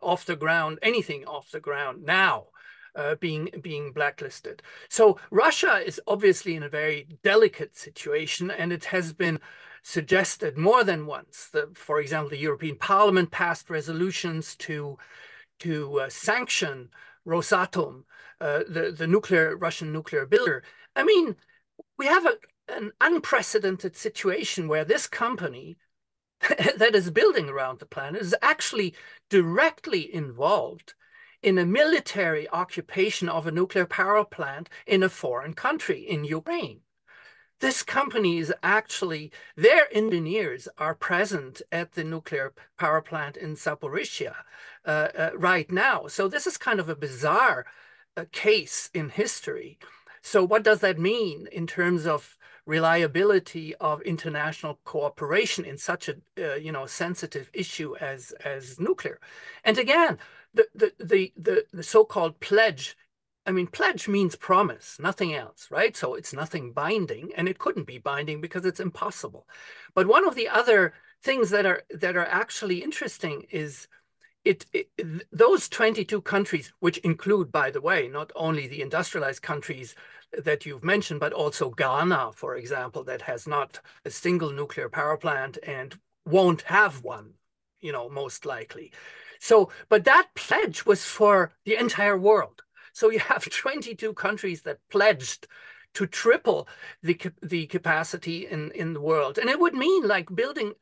off 0.00 0.24
the 0.24 0.36
ground 0.36 0.78
anything 0.82 1.26
off 1.26 1.50
the 1.50 1.60
ground 1.60 2.04
now 2.04 2.46
uh, 2.94 3.14
being 3.16 3.48
being 3.62 3.92
blacklisted. 3.92 4.62
So 4.88 5.18
Russia 5.30 5.82
is 5.84 6.00
obviously 6.06 6.54
in 6.56 6.62
a 6.62 6.68
very 6.68 7.06
delicate 7.22 7.76
situation, 7.76 8.50
and 8.50 8.72
it 8.72 8.86
has 8.86 9.12
been 9.12 9.40
suggested 9.82 10.58
more 10.58 10.84
than 10.84 11.06
once. 11.06 11.48
That, 11.52 11.76
for 11.76 12.00
example, 12.00 12.30
the 12.30 12.38
European 12.38 12.76
Parliament 12.76 13.30
passed 13.30 13.70
resolutions 13.70 14.56
to 14.56 14.98
to 15.60 16.00
uh, 16.00 16.08
sanction 16.08 16.90
Rosatom, 17.26 18.04
uh, 18.40 18.60
the 18.68 18.94
the 18.96 19.06
nuclear 19.06 19.56
Russian 19.56 19.92
nuclear 19.92 20.26
builder. 20.26 20.62
I 20.96 21.04
mean, 21.04 21.36
we 21.96 22.06
have 22.06 22.26
a, 22.26 22.38
an 22.68 22.92
unprecedented 23.00 23.96
situation 23.96 24.68
where 24.68 24.84
this 24.84 25.06
company 25.06 25.78
that 26.76 26.94
is 26.94 27.10
building 27.10 27.48
around 27.48 27.78
the 27.78 27.86
planet 27.86 28.22
is 28.22 28.34
actually 28.42 28.94
directly 29.28 30.12
involved 30.14 30.94
in 31.42 31.58
a 31.58 31.66
military 31.66 32.48
occupation 32.50 33.28
of 33.28 33.46
a 33.46 33.52
nuclear 33.52 33.86
power 33.86 34.24
plant 34.24 34.68
in 34.86 35.02
a 35.02 35.08
foreign 35.08 35.54
country, 35.54 36.00
in 36.00 36.24
Ukraine. 36.24 36.80
This 37.60 37.82
company 37.82 38.38
is 38.38 38.54
actually, 38.62 39.32
their 39.56 39.88
engineers 39.92 40.68
are 40.78 40.94
present 40.94 41.60
at 41.72 41.92
the 41.92 42.04
nuclear 42.04 42.52
power 42.78 43.00
plant 43.00 43.36
in 43.36 43.56
Zaporizhia 43.56 44.36
uh, 44.84 45.08
uh, 45.18 45.30
right 45.34 45.70
now. 45.70 46.06
So 46.06 46.28
this 46.28 46.46
is 46.46 46.56
kind 46.56 46.78
of 46.78 46.88
a 46.88 46.94
bizarre 46.94 47.66
uh, 48.16 48.26
case 48.30 48.90
in 48.94 49.08
history. 49.08 49.78
So 50.22 50.44
what 50.44 50.62
does 50.62 50.80
that 50.80 51.00
mean 51.00 51.48
in 51.50 51.66
terms 51.66 52.06
of 52.06 52.37
reliability 52.68 53.74
of 53.76 54.02
international 54.02 54.78
cooperation 54.84 55.64
in 55.64 55.78
such 55.78 56.08
a 56.08 56.14
uh, 56.38 56.54
you 56.56 56.70
know 56.70 56.86
sensitive 56.86 57.50
issue 57.52 57.96
as 57.96 58.32
as 58.44 58.78
nuclear? 58.78 59.18
And 59.64 59.78
again, 59.78 60.18
the, 60.54 60.66
the, 60.74 60.92
the, 60.98 61.32
the, 61.36 61.64
the 61.72 61.82
so-called 61.82 62.40
pledge 62.40 62.96
I 63.46 63.50
mean, 63.50 63.66
pledge 63.66 64.08
means 64.08 64.36
promise, 64.36 64.98
nothing 65.00 65.32
else, 65.34 65.68
right? 65.70 65.96
So 65.96 66.14
it's 66.14 66.34
nothing 66.34 66.72
binding, 66.72 67.30
and 67.34 67.48
it 67.48 67.58
couldn't 67.58 67.86
be 67.86 67.96
binding 67.96 68.42
because 68.42 68.66
it's 68.66 68.78
impossible. 68.78 69.48
But 69.94 70.06
one 70.06 70.28
of 70.28 70.34
the 70.34 70.48
other 70.48 70.92
things 71.22 71.48
that 71.50 71.64
are 71.64 71.82
that 71.90 72.14
are 72.16 72.26
actually 72.26 72.82
interesting 72.82 73.46
is 73.50 73.88
it, 74.48 74.66
it, 74.72 75.26
those 75.30 75.68
22 75.68 76.22
countries, 76.22 76.72
which 76.80 76.98
include, 76.98 77.52
by 77.52 77.70
the 77.70 77.82
way, 77.82 78.08
not 78.08 78.32
only 78.34 78.66
the 78.66 78.80
industrialized 78.80 79.42
countries 79.42 79.94
that 80.32 80.64
you've 80.64 80.82
mentioned, 80.84 81.20
but 81.20 81.34
also 81.34 81.70
Ghana, 81.70 82.32
for 82.34 82.56
example, 82.56 83.04
that 83.04 83.22
has 83.22 83.46
not 83.46 83.80
a 84.06 84.10
single 84.10 84.50
nuclear 84.50 84.88
power 84.88 85.18
plant 85.18 85.58
and 85.62 85.98
won't 86.24 86.62
have 86.62 87.04
one, 87.04 87.34
you 87.80 87.92
know, 87.92 88.08
most 88.08 88.46
likely. 88.46 88.90
So, 89.38 89.70
but 89.90 90.04
that 90.04 90.28
pledge 90.34 90.86
was 90.86 91.04
for 91.04 91.52
the 91.64 91.76
entire 91.76 92.18
world. 92.18 92.62
So 92.94 93.10
you 93.10 93.18
have 93.20 93.44
22 93.50 94.14
countries 94.14 94.62
that 94.62 94.78
pledged 94.90 95.46
to 95.94 96.06
triple 96.06 96.68
the 97.02 97.18
the 97.42 97.66
capacity 97.66 98.46
in 98.46 98.70
in 98.72 98.92
the 98.92 99.00
world, 99.00 99.38
and 99.38 99.50
it 99.50 99.60
would 99.60 99.74
mean 99.74 100.06
like 100.06 100.34
building. 100.34 100.72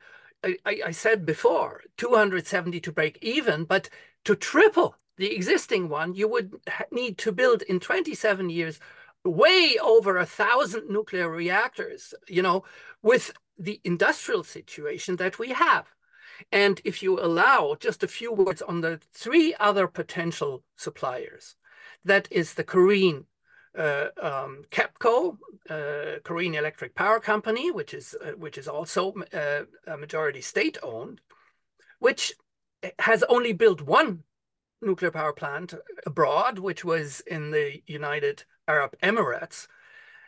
I, 0.45 0.57
I 0.87 0.91
said 0.91 1.27
before 1.27 1.83
270 1.97 2.81
to 2.81 2.93
break 2.93 3.19
even, 3.23 3.65
but 3.65 3.89
to 4.25 4.37
triple 4.37 4.97
the 5.17 5.35
existing 5.35 5.89
one, 5.89 6.15
you 6.15 6.29
would 6.29 6.55
need 6.91 7.19
to 7.19 7.33
build 7.33 7.63
in 7.63 7.81
27 7.81 8.51
years 8.51 8.79
way 9.25 9.77
over 9.83 10.17
a 10.17 10.27
thousand 10.27 10.89
nuclear 10.89 11.29
reactors. 11.29 12.15
You 12.29 12.43
know, 12.43 12.65
with 13.03 13.33
the 13.59 13.81
industrial 13.85 14.45
situation 14.45 15.17
that 15.17 15.39
we 15.39 15.51
have. 15.51 15.87
And 16.53 16.81
if 16.85 17.03
you 17.03 17.19
allow 17.19 17.77
just 17.81 18.03
a 18.03 18.09
few 18.09 18.33
words 18.33 18.61
on 18.61 18.83
the 18.83 19.01
three 19.13 19.55
other 19.59 19.87
potential 19.87 20.63
suppliers, 20.77 21.57
that 22.05 22.29
is 22.31 22.55
the 22.55 22.65
Korean 22.65 23.25
uh, 23.77 24.09
um, 24.21 24.65
KEPCO, 24.71 25.37
uh, 25.71 26.19
Korean 26.25 26.55
Electric 26.55 26.95
Power 26.95 27.21
Company, 27.21 27.71
which 27.71 27.95
is 27.95 28.15
uh, 28.25 28.33
which 28.33 28.59
is 28.59 28.69
also 28.69 29.15
uh, 29.33 29.63
a 29.87 29.97
majority 29.97 30.41
state 30.41 30.79
owned, 30.83 31.21
which 31.99 32.33
has 32.99 33.23
only 33.25 33.53
built 33.53 33.81
one 33.81 34.23
nuclear 34.83 35.11
power 35.11 35.33
plant 35.33 35.75
abroad, 36.07 36.59
which 36.59 36.85
was 36.85 37.21
in 37.21 37.51
the 37.51 37.83
United 37.87 38.45
Arab 38.69 38.95
Emirates, 39.03 39.67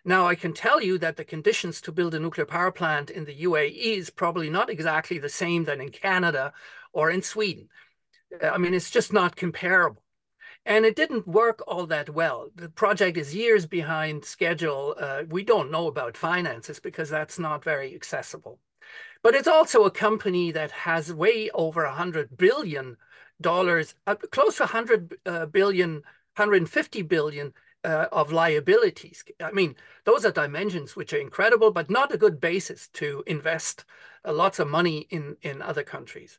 now, 0.08 0.26
I 0.26 0.36
can 0.36 0.54
tell 0.54 0.80
you 0.80 0.96
that 0.98 1.16
the 1.16 1.24
conditions 1.24 1.82
to 1.82 1.92
build 1.92 2.14
a 2.14 2.18
nuclear 2.18 2.46
power 2.46 2.72
plant 2.72 3.10
in 3.10 3.26
the 3.26 3.42
UAE 3.42 3.98
is 3.98 4.08
probably 4.08 4.48
not 4.48 4.70
exactly 4.70 5.18
the 5.18 5.28
same 5.28 5.64
than 5.64 5.82
in 5.82 5.90
Canada 5.90 6.54
or 6.94 7.10
in 7.10 7.20
Sweden. 7.20 7.68
I 8.42 8.56
mean, 8.56 8.72
it's 8.72 8.90
just 8.90 9.12
not 9.12 9.36
comparable. 9.36 10.02
And 10.68 10.84
it 10.84 10.96
didn't 10.96 11.26
work 11.26 11.62
all 11.66 11.86
that 11.86 12.10
well. 12.10 12.50
The 12.54 12.68
project 12.68 13.16
is 13.16 13.34
years 13.34 13.64
behind 13.64 14.26
schedule. 14.26 14.94
Uh, 15.00 15.22
we 15.26 15.42
don't 15.42 15.70
know 15.70 15.86
about 15.86 16.14
finances 16.14 16.78
because 16.78 17.08
that's 17.08 17.38
not 17.38 17.64
very 17.64 17.94
accessible. 17.94 18.58
But 19.22 19.34
it's 19.34 19.48
also 19.48 19.84
a 19.84 19.90
company 19.90 20.52
that 20.52 20.70
has 20.70 21.10
way 21.10 21.48
over 21.54 21.84
a 21.84 21.94
hundred 21.94 22.36
billion 22.36 22.98
dollars, 23.40 23.94
uh, 24.06 24.16
close 24.30 24.56
to 24.56 24.64
100 24.64 25.16
uh, 25.24 25.46
billion, 25.46 26.02
150 26.36 27.00
billion 27.00 27.54
uh, 27.82 28.06
of 28.12 28.30
liabilities. 28.30 29.24
I 29.40 29.52
mean, 29.52 29.74
those 30.04 30.26
are 30.26 30.30
dimensions 30.30 30.94
which 30.94 31.14
are 31.14 31.18
incredible, 31.18 31.70
but 31.70 31.88
not 31.88 32.12
a 32.12 32.18
good 32.18 32.42
basis 32.42 32.88
to 32.88 33.24
invest 33.26 33.86
uh, 34.22 34.34
lots 34.34 34.58
of 34.58 34.68
money 34.68 35.06
in, 35.08 35.38
in 35.40 35.62
other 35.62 35.82
countries. 35.82 36.38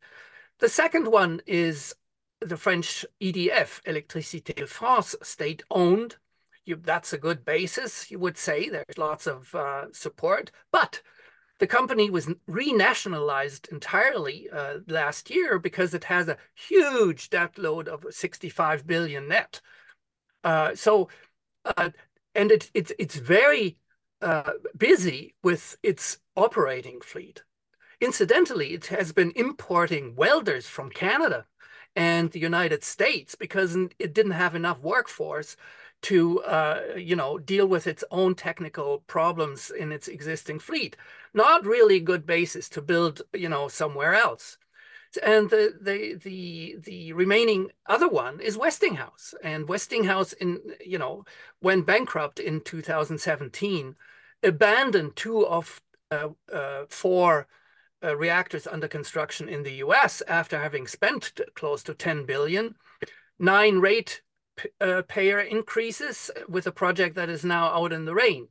The 0.59 0.69
second 0.69 1.07
one 1.07 1.41
is 1.47 1.95
the 2.41 2.57
French 2.57 3.05
EDF, 3.21 3.81
Électricité 3.83 4.55
de 4.55 4.65
France, 4.65 5.15
state 5.21 5.63
owned. 5.69 6.17
You, 6.65 6.75
that's 6.75 7.13
a 7.13 7.17
good 7.17 7.45
basis, 7.45 8.11
you 8.11 8.19
would 8.19 8.37
say. 8.37 8.69
There's 8.69 8.97
lots 8.97 9.27
of 9.27 9.53
uh, 9.55 9.85
support, 9.91 10.51
but 10.71 11.01
the 11.59 11.67
company 11.67 12.09
was 12.09 12.29
renationalized 12.49 13.71
entirely 13.71 14.49
uh, 14.51 14.79
last 14.87 15.29
year 15.29 15.59
because 15.59 15.93
it 15.93 16.05
has 16.05 16.27
a 16.27 16.37
huge 16.55 17.29
debt 17.29 17.57
load 17.57 17.87
of 17.87 18.05
65 18.09 18.87
billion 18.87 19.27
net. 19.27 19.61
Uh, 20.43 20.73
so 20.75 21.09
uh, 21.65 21.89
and 22.35 22.51
it, 22.51 22.71
it, 22.73 22.91
it's 22.97 23.15
very 23.15 23.77
uh, 24.21 24.51
busy 24.77 25.35
with 25.43 25.77
its 25.83 26.19
operating 26.35 27.01
fleet. 27.01 27.43
Incidentally, 28.01 28.73
it 28.73 28.87
has 28.87 29.11
been 29.11 29.33
importing 29.35 30.15
welders 30.15 30.67
from 30.67 30.89
Canada 30.89 31.45
and 31.95 32.31
the 32.31 32.39
United 32.39 32.83
States 32.83 33.35
because 33.35 33.75
it 33.99 34.13
didn't 34.13 34.31
have 34.31 34.55
enough 34.55 34.79
workforce 34.81 35.57
to, 36.01 36.41
uh, 36.43 36.81
you 36.97 37.15
know, 37.15 37.37
deal 37.39 37.67
with 37.67 37.85
its 37.87 38.03
own 38.11 38.35
technical 38.35 38.99
problems 39.07 39.69
in 39.69 39.91
its 39.91 40.07
existing 40.07 40.59
fleet. 40.59 40.95
Not 41.33 41.65
really 41.65 41.99
good 41.99 42.25
basis 42.25 42.69
to 42.69 42.81
build, 42.81 43.21
you 43.33 43.49
know, 43.49 43.67
somewhere 43.67 44.13
else. 44.15 44.57
and 45.23 45.49
the 45.49 45.73
the 45.81 46.15
the 46.15 46.75
the 46.83 47.13
remaining 47.13 47.71
other 47.87 48.07
one 48.07 48.39
is 48.39 48.57
Westinghouse, 48.57 49.33
and 49.43 49.67
Westinghouse 49.67 50.33
in 50.33 50.59
you 50.85 50.97
know 50.99 51.25
went 51.61 51.85
bankrupt 51.87 52.39
in 52.39 52.61
2017, 52.61 53.95
abandoned 54.43 55.15
two 55.15 55.45
of 55.47 55.81
uh, 56.11 56.29
uh, 56.53 56.85
four 56.89 57.47
uh, 58.03 58.15
reactors 58.15 58.67
under 58.67 58.87
construction 58.87 59.49
in 59.49 59.63
the 59.63 59.73
U.S. 59.75 60.21
after 60.27 60.59
having 60.59 60.87
spent 60.87 61.39
close 61.55 61.83
to 61.83 61.93
10 61.93 62.25
billion, 62.25 62.75
nine 63.37 63.79
rate 63.79 64.21
uh, 64.81 65.01
payer 65.07 65.39
increases 65.39 66.29
with 66.47 66.67
a 66.67 66.71
project 66.71 67.15
that 67.15 67.29
is 67.29 67.45
now 67.45 67.67
out 67.67 67.93
in 67.93 68.05
the 68.05 68.15
rain. 68.15 68.47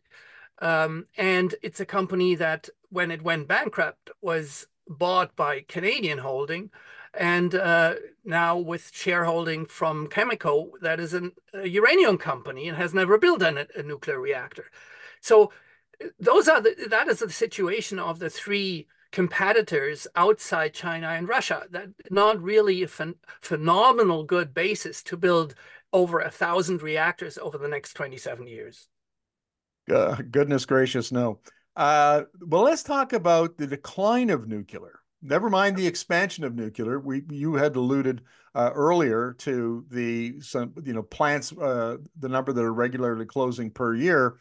Um, 0.60 1.06
and 1.16 1.54
it's 1.62 1.80
a 1.80 1.86
company 1.86 2.34
that, 2.34 2.68
when 2.90 3.10
it 3.10 3.22
went 3.22 3.48
bankrupt, 3.48 4.10
was 4.20 4.66
bought 4.88 5.36
by 5.36 5.64
Canadian 5.68 6.18
Holding, 6.18 6.70
and 7.14 7.54
uh, 7.54 7.94
now 8.24 8.56
with 8.56 8.90
shareholding 8.92 9.66
from 9.66 10.08
Cameco, 10.08 10.70
that 10.82 11.00
is 11.00 11.14
an, 11.14 11.32
a 11.54 11.68
uranium 11.68 12.18
company 12.18 12.68
and 12.68 12.76
has 12.76 12.94
never 12.94 13.18
built 13.18 13.42
a, 13.42 13.66
a 13.76 13.82
nuclear 13.82 14.20
reactor. 14.20 14.66
So 15.20 15.52
those 16.18 16.48
are 16.48 16.60
the, 16.60 16.74
that 16.90 17.08
is 17.08 17.20
the 17.20 17.30
situation 17.30 17.98
of 17.98 18.18
the 18.18 18.30
three 18.30 18.86
competitors 19.18 20.06
outside 20.14 20.72
China 20.72 21.08
and 21.08 21.28
Russia. 21.28 21.66
That 21.70 21.88
not 22.08 22.40
really 22.40 22.84
a 22.84 22.86
phen 22.86 23.14
phenomenal 23.40 24.22
good 24.22 24.54
basis 24.54 25.02
to 25.04 25.16
build 25.16 25.56
over 25.92 26.20
a 26.20 26.30
thousand 26.30 26.82
reactors 26.82 27.36
over 27.36 27.58
the 27.58 27.66
next 27.66 27.94
27 27.94 28.46
years. 28.46 28.86
Uh, 29.92 30.14
goodness 30.30 30.64
gracious, 30.64 31.10
no. 31.10 31.40
Uh, 31.74 32.22
well, 32.46 32.62
let's 32.62 32.84
talk 32.84 33.12
about 33.12 33.56
the 33.56 33.66
decline 33.66 34.30
of 34.30 34.46
nuclear. 34.46 35.00
Never 35.20 35.50
mind 35.50 35.76
the 35.76 35.88
expansion 35.88 36.44
of 36.44 36.54
nuclear. 36.54 37.00
We 37.00 37.24
you 37.28 37.54
had 37.54 37.74
alluded 37.74 38.22
uh, 38.54 38.70
earlier 38.72 39.34
to 39.38 39.84
the 39.90 40.40
some 40.40 40.74
you 40.84 40.92
know 40.92 41.02
plants 41.02 41.50
uh, 41.50 41.96
the 42.20 42.28
number 42.28 42.52
that 42.52 42.64
are 42.64 42.72
regularly 42.72 43.26
closing 43.26 43.72
per 43.72 43.96
year. 43.96 44.36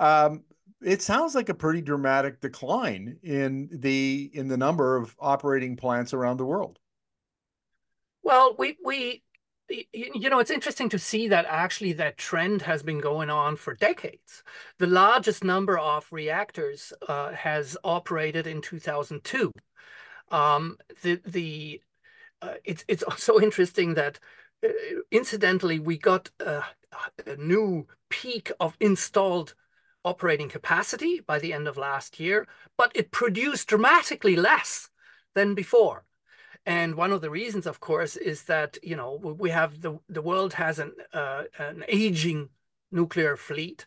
Um, 0.00 0.42
it 0.82 1.02
sounds 1.02 1.34
like 1.34 1.48
a 1.48 1.54
pretty 1.54 1.80
dramatic 1.80 2.40
decline 2.40 3.18
in 3.22 3.68
the 3.72 4.30
in 4.32 4.48
the 4.48 4.56
number 4.56 4.96
of 4.96 5.14
operating 5.18 5.76
plants 5.76 6.14
around 6.14 6.36
the 6.36 6.44
world. 6.44 6.78
Well, 8.22 8.54
we 8.58 8.76
we 8.84 9.22
you 9.92 10.30
know, 10.30 10.38
it's 10.38 10.50
interesting 10.50 10.88
to 10.88 10.98
see 10.98 11.28
that 11.28 11.44
actually 11.46 11.92
that 11.94 12.16
trend 12.16 12.62
has 12.62 12.82
been 12.82 13.00
going 13.00 13.28
on 13.28 13.56
for 13.56 13.74
decades. 13.74 14.42
The 14.78 14.86
largest 14.86 15.44
number 15.44 15.78
of 15.78 16.10
reactors 16.10 16.92
uh, 17.06 17.32
has 17.32 17.76
operated 17.84 18.46
in 18.46 18.62
2002. 18.62 19.52
Um, 20.30 20.78
the 21.02 21.20
the 21.26 21.82
uh, 22.40 22.54
it's 22.64 22.84
it's 22.88 23.02
also 23.10 23.38
interesting 23.38 23.94
that 23.94 24.18
uh, 24.64 24.68
incidentally 25.10 25.78
we 25.78 25.98
got 25.98 26.30
a, 26.40 26.62
a 27.26 27.36
new 27.36 27.86
peak 28.08 28.50
of 28.60 28.76
installed 28.80 29.54
operating 30.10 30.48
capacity 30.48 31.14
by 31.20 31.38
the 31.38 31.52
end 31.52 31.66
of 31.68 31.76
last 31.76 32.18
year, 32.18 32.46
but 32.76 32.90
it 32.94 33.10
produced 33.10 33.68
dramatically 33.68 34.36
less 34.36 34.90
than 35.34 35.54
before. 35.54 36.04
And 36.64 36.94
one 36.96 37.12
of 37.12 37.20
the 37.20 37.30
reasons, 37.30 37.66
of 37.66 37.80
course, 37.80 38.14
is 38.16 38.44
that 38.44 38.78
you 38.82 38.96
know 38.96 39.10
we 39.44 39.50
have 39.50 39.80
the 39.80 39.92
the 40.16 40.26
world 40.30 40.52
has 40.54 40.78
an 40.78 40.92
uh, 41.12 41.44
an 41.58 41.84
aging 41.88 42.40
nuclear 42.90 43.36
fleet. 43.36 43.86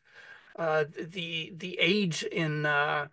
Uh, 0.57 0.85
the 1.17 1.53
the 1.63 1.77
age 1.79 2.23
in 2.23 2.65
uh, 2.65 3.07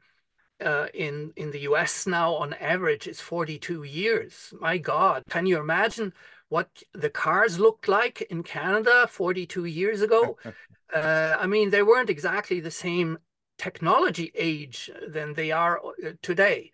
uh 0.64 0.86
in 0.94 1.32
in 1.36 1.50
the 1.50 1.62
U.S. 1.70 2.06
now 2.06 2.34
on 2.34 2.54
average 2.54 3.06
is 3.06 3.20
42 3.20 3.82
years. 3.82 4.54
My 4.60 4.78
God, 4.78 5.22
can 5.28 5.46
you 5.46 5.58
imagine 5.60 6.12
what 6.48 6.82
the 6.92 7.10
cars 7.10 7.58
looked 7.58 7.88
like 7.88 8.22
in 8.22 8.42
Canada 8.42 9.06
42 9.08 9.64
years 9.64 10.02
ago? 10.02 10.36
Uh, 10.94 11.36
I 11.38 11.46
mean, 11.46 11.68
they 11.68 11.82
weren't 11.82 12.08
exactly 12.08 12.60
the 12.60 12.70
same 12.70 13.18
technology 13.58 14.32
age 14.34 14.90
than 15.06 15.34
they 15.34 15.50
are 15.50 15.78
uh, 15.78 16.12
today. 16.22 16.72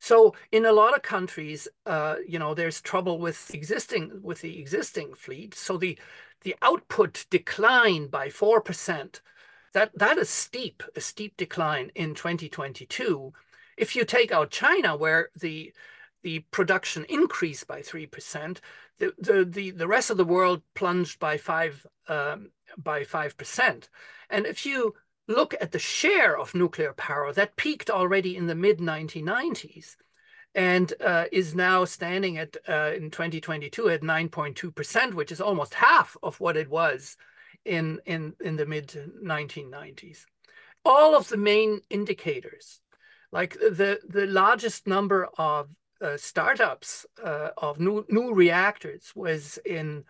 So 0.00 0.34
in 0.50 0.66
a 0.66 0.72
lot 0.72 0.94
of 0.94 1.02
countries, 1.02 1.68
uh, 1.86 2.16
you 2.26 2.38
know, 2.38 2.52
there's 2.52 2.80
trouble 2.80 3.18
with 3.18 3.54
existing 3.54 4.20
with 4.22 4.40
the 4.40 4.58
existing 4.58 5.14
fleet. 5.14 5.54
So 5.54 5.76
the 5.78 5.98
the 6.42 6.56
output 6.60 7.26
declined 7.30 8.10
by 8.10 8.28
four 8.28 8.60
percent. 8.60 9.22
That 9.72 9.96
that 9.98 10.18
is 10.18 10.28
steep, 10.28 10.82
a 10.94 11.00
steep 11.00 11.36
decline 11.36 11.90
in 11.94 12.14
2022. 12.14 13.32
If 13.76 13.96
you 13.96 14.04
take 14.04 14.30
out 14.30 14.50
China, 14.50 14.96
where 14.96 15.30
the 15.40 15.72
the 16.24 16.40
production 16.50 17.06
increased 17.08 17.68
by 17.68 17.82
three 17.82 18.06
percent, 18.06 18.60
the, 18.98 19.14
the 19.18 19.44
the 19.44 19.70
the 19.70 19.86
rest 19.86 20.10
of 20.10 20.16
the 20.16 20.24
world 20.24 20.62
plunged 20.74 21.20
by 21.20 21.36
five 21.38 21.86
um, 22.08 22.50
by 22.76 23.04
five 23.04 23.36
percent. 23.36 23.88
And 24.28 24.46
if 24.46 24.66
you 24.66 24.94
look 25.28 25.54
at 25.60 25.72
the 25.72 25.78
share 25.78 26.36
of 26.38 26.54
nuclear 26.54 26.92
power 26.92 27.32
that 27.32 27.56
peaked 27.56 27.90
already 27.90 28.36
in 28.36 28.46
the 28.46 28.54
mid 28.54 28.78
1990s 28.78 29.96
and 30.54 30.92
uh, 31.04 31.24
is 31.32 31.54
now 31.54 31.84
standing 31.84 32.38
at 32.38 32.56
uh, 32.68 32.92
in 32.94 33.10
2022 33.10 33.88
at 33.88 34.02
9.2%, 34.02 35.14
which 35.14 35.32
is 35.32 35.40
almost 35.40 35.74
half 35.74 36.16
of 36.22 36.38
what 36.40 36.56
it 36.56 36.68
was 36.68 37.16
in, 37.64 38.00
in, 38.06 38.34
in 38.40 38.56
the 38.56 38.66
mid 38.66 38.88
1990s. 39.22 40.24
All 40.84 41.16
of 41.16 41.28
the 41.28 41.36
main 41.36 41.80
indicators, 41.90 42.80
like 43.32 43.54
the, 43.54 43.98
the 44.06 44.26
largest 44.26 44.86
number 44.86 45.28
of 45.38 45.70
uh, 46.00 46.16
startups 46.16 47.06
uh, 47.22 47.50
of 47.56 47.80
new, 47.80 48.04
new 48.08 48.32
reactors 48.34 49.12
was 49.14 49.58
in, 49.64 50.04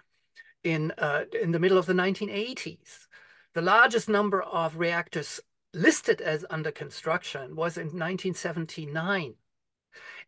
in, 0.62 0.92
uh, 0.98 1.24
in 1.40 1.52
the 1.52 1.58
middle 1.58 1.78
of 1.78 1.86
the 1.86 1.92
1980s. 1.92 3.06
The 3.54 3.62
largest 3.62 4.08
number 4.08 4.42
of 4.42 4.76
reactors 4.76 5.40
listed 5.72 6.20
as 6.20 6.44
under 6.50 6.70
construction 6.70 7.56
was 7.56 7.76
in 7.76 7.86
1979. 7.86 9.34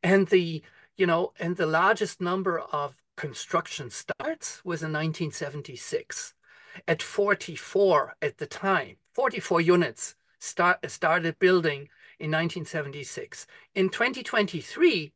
And 0.03 0.29
the, 0.29 0.63
you 0.97 1.07
know, 1.07 1.33
and 1.39 1.57
the 1.57 1.67
largest 1.67 2.21
number 2.21 2.61
of 2.61 3.03
construction 3.17 3.91
starts 3.91 4.65
was 4.65 4.83
in 4.83 4.93
1976 4.93 6.35
at 6.87 7.03
44 7.03 8.17
at 8.21 8.39
the 8.39 8.47
time, 8.47 8.97
44 9.15 9.61
units 9.61 10.15
start, 10.39 10.91
started 10.91 11.39
building 11.39 11.89
in 12.19 12.31
1976. 12.31 13.47
In 13.75 13.89
2023, 13.89 15.13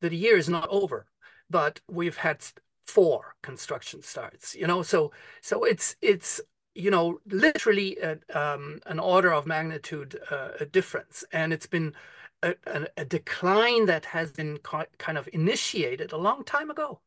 the 0.00 0.14
year 0.14 0.36
is 0.36 0.48
not 0.48 0.68
over, 0.68 1.06
but 1.48 1.80
we've 1.88 2.16
had 2.16 2.44
four 2.84 3.36
construction 3.42 4.02
starts, 4.02 4.54
you 4.54 4.66
know, 4.66 4.82
so, 4.82 5.12
so 5.40 5.64
it's, 5.64 5.96
it's, 6.00 6.40
you 6.74 6.90
know, 6.90 7.20
literally 7.26 7.96
a, 7.98 8.18
um, 8.34 8.80
an 8.86 8.98
order 8.98 9.32
of 9.32 9.46
magnitude 9.46 10.18
uh, 10.30 10.50
a 10.60 10.64
difference. 10.64 11.24
And 11.32 11.52
it's 11.52 11.66
been 11.66 11.94
a, 12.42 12.54
a, 12.66 12.86
a 12.96 13.04
decline 13.04 13.86
that 13.86 14.04
has 14.06 14.32
been 14.32 14.58
kind 14.98 15.18
of 15.18 15.28
initiated 15.32 16.12
a 16.12 16.16
long 16.16 16.44
time 16.44 16.70
ago. 16.70 17.00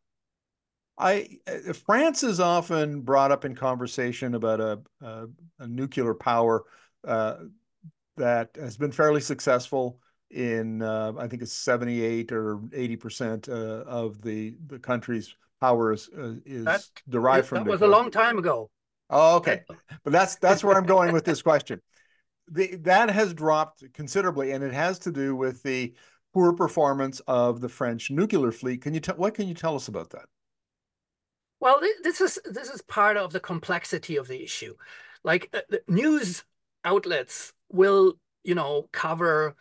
I 0.98 1.40
uh, 1.48 1.74
France 1.74 2.24
is 2.24 2.40
often 2.40 3.02
brought 3.02 3.32
up 3.32 3.46
in 3.46 3.56
conversation 3.56 4.36
about 4.36 4.60
a, 4.60 4.80
a, 5.02 5.28
a 5.60 5.68
nuclear 5.68 6.14
power 6.14 6.66
uh, 7.08 7.38
that 8.18 8.52
has 8.56 8.78
been 8.78 8.92
fairly 8.92 9.22
successful 9.22 10.00
in 10.32 10.82
uh, 10.82 11.14
I 11.18 11.28
think 11.28 11.42
it's 11.42 11.54
seventy 11.54 12.04
eight 12.04 12.32
or 12.32 12.60
eighty 12.74 12.96
percent 12.96 13.50
uh, 13.50 13.84
of 13.86 14.22
the 14.22 14.56
the 14.68 14.80
country's 14.80 15.36
power 15.62 15.94
is 15.94 16.10
uh, 16.18 16.36
is 16.46 16.66
that, 16.66 16.82
derived 17.10 17.48
from. 17.48 17.64
That 17.64 17.70
was 17.70 17.82
a 17.82 17.88
long 17.88 18.12
time 18.12 18.38
ago. 18.38 18.70
Oh, 19.10 19.38
okay, 19.38 19.62
but 20.04 20.12
that's 20.12 20.36
that's 20.38 20.64
where 20.64 20.76
I'm 20.76 20.86
going 20.86 21.14
with 21.14 21.26
this 21.26 21.42
question 21.42 21.82
the, 22.52 22.76
that 22.78 23.10
has 23.10 23.34
dropped 23.34 23.84
considerably, 23.94 24.52
and 24.52 24.64
it 24.64 24.74
has 24.74 25.00
to 25.00 25.12
do 25.12 25.36
with 25.36 25.64
the 25.64 25.94
poor 26.34 26.54
performance 26.54 27.22
of 27.28 27.62
the 27.62 27.70
French 27.70 28.12
nuclear 28.12 28.52
fleet. 28.52 28.82
Can 28.82 28.94
you 28.94 29.00
tell 29.00 29.16
what 29.16 29.34
can 29.34 29.48
you 29.48 29.54
tell 29.54 29.76
us 29.76 29.88
about 29.88 30.10
that? 30.12 30.26
Well, 31.60 31.82
this 32.04 32.20
is 32.20 32.40
this 32.46 32.70
is 32.70 32.82
part 32.82 33.18
of 33.18 33.32
the 33.32 33.40
complexity 33.40 34.18
of 34.18 34.28
the 34.28 34.44
issue. 34.44 34.76
Like 35.24 35.50
uh, 35.54 35.62
the 35.70 35.82
news 35.88 36.44
outlets 36.84 37.54
will, 37.72 38.16
you 38.44 38.56
know, 38.56 38.90
cover, 38.92 39.56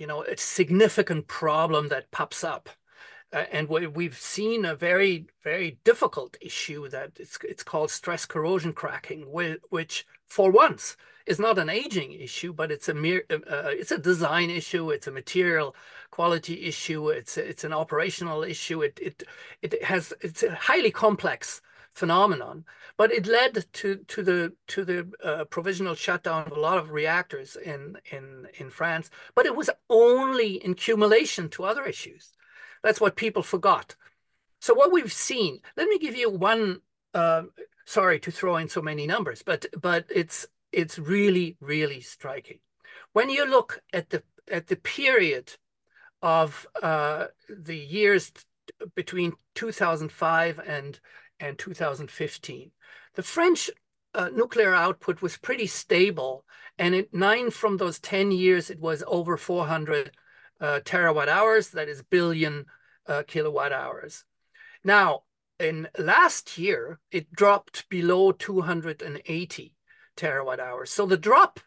you 0.00 0.06
know, 0.06 0.22
a 0.22 0.36
significant 0.36 1.28
problem 1.28 1.88
that 1.90 2.10
pops 2.10 2.42
up. 2.42 2.70
Uh, 3.32 3.44
and 3.52 3.68
we, 3.68 4.04
have 4.04 4.16
seen 4.16 4.64
a 4.64 4.74
very, 4.74 5.26
very 5.44 5.78
difficult 5.84 6.36
issue 6.40 6.88
that 6.88 7.12
it's, 7.20 7.38
it's 7.46 7.62
called 7.62 7.90
stress 7.90 8.24
corrosion 8.26 8.72
cracking, 8.72 9.22
which 9.30 10.06
for 10.26 10.50
once 10.50 10.96
is 11.26 11.38
not 11.38 11.58
an 11.58 11.68
aging 11.68 12.12
issue, 12.12 12.52
but 12.52 12.72
it's 12.72 12.88
a 12.88 12.94
mere, 12.94 13.24
uh, 13.30 13.34
uh, 13.48 13.68
it's 13.68 13.92
a 13.92 13.98
design 13.98 14.50
issue, 14.50 14.90
it's 14.90 15.06
a 15.06 15.12
material 15.12 15.76
quality 16.10 16.64
issue, 16.64 17.10
it's 17.10 17.36
it's 17.36 17.62
an 17.62 17.72
operational 17.72 18.42
issue. 18.42 18.82
It 18.82 18.98
it 19.00 19.22
it 19.62 19.84
has 19.84 20.12
it's 20.22 20.42
a 20.42 20.54
highly 20.54 20.90
complex 20.90 21.60
phenomenon, 22.00 22.64
but 22.96 23.12
it 23.12 23.26
led 23.26 23.52
to 23.80 23.88
to 24.12 24.20
the 24.28 24.38
to 24.72 24.80
the 24.90 25.00
uh, 25.30 25.44
provisional 25.54 25.94
shutdown 25.94 26.46
of 26.46 26.56
a 26.56 26.64
lot 26.68 26.78
of 26.78 26.90
reactors 27.00 27.50
in 27.72 27.80
in 28.16 28.24
in 28.60 28.70
France. 28.70 29.06
But 29.36 29.46
it 29.46 29.56
was 29.60 29.70
only 29.88 30.50
in 30.64 30.72
accumulation 30.72 31.48
to 31.50 31.64
other 31.64 31.84
issues. 31.84 32.24
That's 32.82 33.02
what 33.02 33.22
people 33.24 33.42
forgot. 33.42 33.96
So 34.60 34.74
what 34.74 34.92
we've 34.92 35.12
seen, 35.30 35.60
let 35.76 35.88
me 35.88 35.98
give 35.98 36.16
you 36.16 36.30
one. 36.30 36.80
Uh, 37.12 37.44
sorry 37.84 38.18
to 38.20 38.30
throw 38.30 38.56
in 38.56 38.68
so 38.68 38.82
many 38.90 39.06
numbers, 39.06 39.42
but 39.50 39.66
but 39.88 40.02
it's 40.20 40.46
it's 40.72 40.98
really 40.98 41.56
really 41.60 42.00
striking. 42.00 42.60
When 43.12 43.28
you 43.28 43.44
look 43.56 43.82
at 43.92 44.06
the 44.10 44.22
at 44.58 44.66
the 44.68 44.76
period 44.76 45.46
of 46.22 46.66
uh, 46.82 47.26
the 47.48 47.80
years 47.96 48.32
between 48.94 49.32
2005 49.54 50.60
and 50.66 51.00
and 51.40 51.58
2015, 51.58 52.70
the 53.14 53.22
French 53.22 53.70
uh, 54.14 54.28
nuclear 54.32 54.74
output 54.74 55.22
was 55.22 55.36
pretty 55.36 55.66
stable, 55.66 56.44
and 56.78 56.94
in 56.94 57.06
nine 57.12 57.50
from 57.50 57.76
those 57.76 57.98
10 57.98 58.30
years, 58.32 58.70
it 58.70 58.80
was 58.80 59.02
over 59.06 59.36
400 59.36 60.12
uh, 60.60 60.80
terawatt 60.84 61.28
hours, 61.28 61.70
that 61.70 61.88
is 61.88 62.02
billion 62.02 62.66
uh, 63.06 63.22
kilowatt 63.26 63.72
hours. 63.72 64.24
Now, 64.84 65.22
in 65.58 65.88
last 65.98 66.58
year, 66.58 67.00
it 67.10 67.32
dropped 67.32 67.88
below 67.88 68.32
280 68.32 69.74
terawatt 70.16 70.58
hours. 70.58 70.90
So 70.90 71.06
the 71.06 71.16
drop 71.16 71.60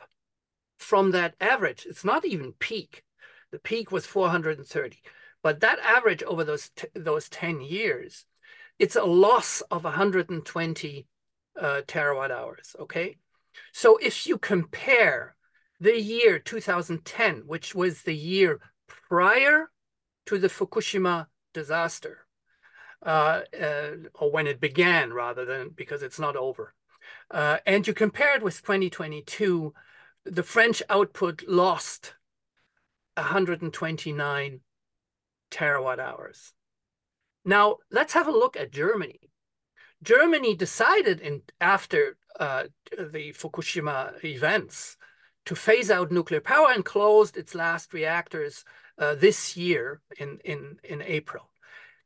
from 0.77 1.12
that 1.12 1.36
average, 1.39 1.86
it's 1.88 2.03
not 2.03 2.25
even 2.25 2.53
peak. 2.53 3.03
The 3.51 3.59
peak 3.59 3.91
was 3.91 4.05
430, 4.05 4.99
but 5.43 5.59
that 5.59 5.79
average 5.79 6.23
over 6.23 6.43
those 6.43 6.71
those 6.95 7.29
10 7.29 7.62
years, 7.62 8.25
it's 8.84 8.98
a 8.98 9.06
loss 9.06 9.62
of 9.72 9.86
120 9.86 11.08
uh, 11.58 11.82
terawatt 11.88 12.32
hours. 12.32 12.76
Okay, 12.78 13.15
so 13.72 13.96
if 13.96 14.28
you 14.28 14.38
compare 14.38 15.38
the 15.80 15.98
year 15.98 16.38
2010, 16.38 17.43
which 17.46 17.74
was 17.74 18.02
the 18.02 18.13
year 18.13 18.60
prior 18.86 19.72
to 20.26 20.38
the 20.38 20.50
Fukushima 20.50 21.28
disaster, 21.54 22.26
uh, 23.06 23.43
uh, 23.58 23.91
or 24.15 24.30
when 24.30 24.48
it 24.48 24.60
began 24.60 25.13
rather 25.13 25.46
than 25.46 25.69
because 25.69 26.04
it's 26.04 26.19
not 26.19 26.36
over. 26.36 26.74
Uh, 27.32 27.60
and 27.65 27.88
you 27.88 27.93
compare 27.93 28.36
it 28.36 28.43
with 28.43 28.62
2022, 28.63 29.74
the 30.26 30.43
French 30.43 30.84
output 30.89 31.41
lost 31.48 32.15
129 33.15 34.60
terawatt 35.52 36.00
hours. 36.00 36.52
Now, 37.45 37.77
let's 37.91 38.13
have 38.13 38.27
a 38.27 38.32
look 38.32 38.56
at 38.56 38.71
Germany. 38.71 39.19
Germany 40.01 40.56
decided 40.56 41.19
in 41.19 41.41
after 41.62 42.17
uh, 42.39 42.65
the 42.91 43.34
Fukushima 43.34 44.23
events 44.23 44.97
to 45.45 45.56
phase 45.56 45.91
out 45.91 46.12
nuclear 46.12 46.41
power 46.41 46.71
and 46.71 46.86
closed 46.86 47.38
its 47.38 47.53
last 47.53 47.93
reactors 47.93 48.63
uh, 48.97 49.15
this 49.15 49.58
year 49.58 50.01
in, 50.17 50.39
in, 50.43 50.77
in 50.84 51.01
April. 51.01 51.49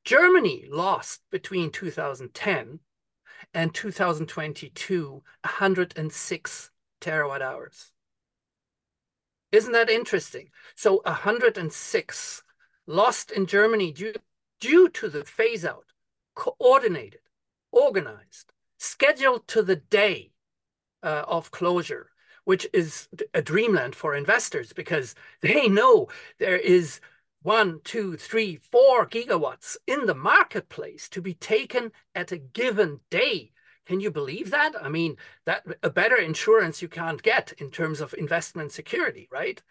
Germany 0.03 0.65
lost 0.69 1.21
between 1.31 1.71
2010 1.71 2.79
and 3.53 3.73
2022 3.73 5.23
106 5.43 6.71
terawatt 7.01 7.41
hours. 7.41 7.91
Isn't 9.51 9.73
that 9.73 9.89
interesting? 9.89 10.49
So 10.75 11.01
106 11.05 12.43
lost 12.85 13.31
in 13.31 13.45
Germany 13.45 13.91
due, 13.91 14.13
due 14.59 14.89
to 14.89 15.09
the 15.09 15.23
phase 15.23 15.65
out, 15.65 15.85
coordinated, 16.35 17.21
organized, 17.71 18.51
scheduled 18.77 19.47
to 19.47 19.61
the 19.61 19.75
day 19.75 20.31
uh, 21.03 21.23
of 21.27 21.51
closure, 21.51 22.11
which 22.45 22.67
is 22.73 23.07
a 23.33 23.41
dreamland 23.41 23.95
for 23.95 24.15
investors 24.15 24.73
because 24.73 25.15
they 25.41 25.67
know 25.67 26.07
there 26.39 26.57
is 26.57 26.99
one, 27.43 27.79
two, 27.83 28.17
three, 28.17 28.57
four 28.57 29.07
gigawatts 29.07 29.77
in 29.85 30.05
the 30.05 30.15
marketplace 30.15 31.07
to 31.09 31.21
be 31.21 31.33
taken 31.33 31.91
at 32.15 32.31
a 32.31 32.37
given 32.37 32.99
day. 33.09 33.51
Can 33.85 34.01
you 34.01 34.11
believe 34.11 34.51
that? 34.51 34.73
I 34.81 34.89
mean, 34.89 35.15
that 35.45 35.63
a 35.81 35.89
better 35.89 36.17
insurance 36.17 36.81
you 36.81 36.89
can't 36.89 37.23
get 37.23 37.53
in 37.57 37.71
terms 37.71 38.01
of 38.01 38.13
investment 38.17 38.73
security, 38.73 39.29
right? 39.31 39.61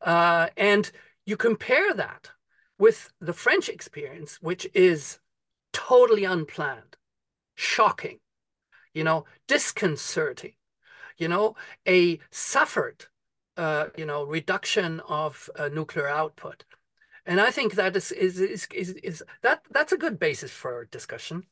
Uh, 0.00 0.48
and 0.56 0.90
you 1.26 1.36
compare 1.36 1.92
that 1.94 2.30
with 2.78 3.12
the 3.20 3.32
French 3.32 3.68
experience, 3.68 4.40
which 4.40 4.68
is 4.74 5.18
totally 5.72 6.24
unplanned, 6.24 6.96
shocking, 7.54 8.20
you 8.94 9.04
know, 9.04 9.24
disconcerting, 9.46 10.54
you 11.16 11.28
know, 11.28 11.56
a 11.86 12.20
suffered, 12.30 13.06
uh, 13.56 13.86
you 13.96 14.06
know, 14.06 14.24
reduction 14.24 15.00
of 15.08 15.50
uh, 15.58 15.68
nuclear 15.68 16.08
output. 16.08 16.64
And 17.26 17.40
I 17.40 17.50
think 17.50 17.74
that 17.74 17.94
is, 17.96 18.10
is, 18.12 18.40
is, 18.40 18.66
is, 18.72 18.90
is 18.90 19.22
that 19.42 19.62
that's 19.70 19.92
a 19.92 19.98
good 19.98 20.18
basis 20.18 20.50
for 20.50 20.86
discussion. 20.90 21.44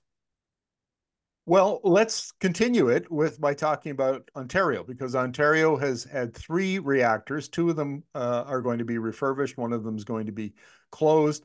Well, 1.49 1.81
let's 1.85 2.33
continue 2.41 2.89
it 2.89 3.09
with 3.09 3.41
by 3.41 3.55
talking 3.55 3.93
about 3.93 4.29
Ontario 4.35 4.83
because 4.83 5.15
Ontario 5.15 5.77
has 5.77 6.03
had 6.03 6.35
three 6.35 6.81
reactors. 6.81 7.49
Two 7.49 7.71
of 7.71 7.77
them 7.77 8.03
uh, 8.17 8.43
are 8.49 8.61
going 8.61 8.79
to 8.79 8.85
be 8.85 8.99
refurbished. 8.99 9.57
One 9.57 9.73
of 9.73 9.85
them 9.85 9.97
is 9.97 10.03
going 10.03 10.27
to 10.27 10.33
be 10.33 10.55
closed. 10.97 11.45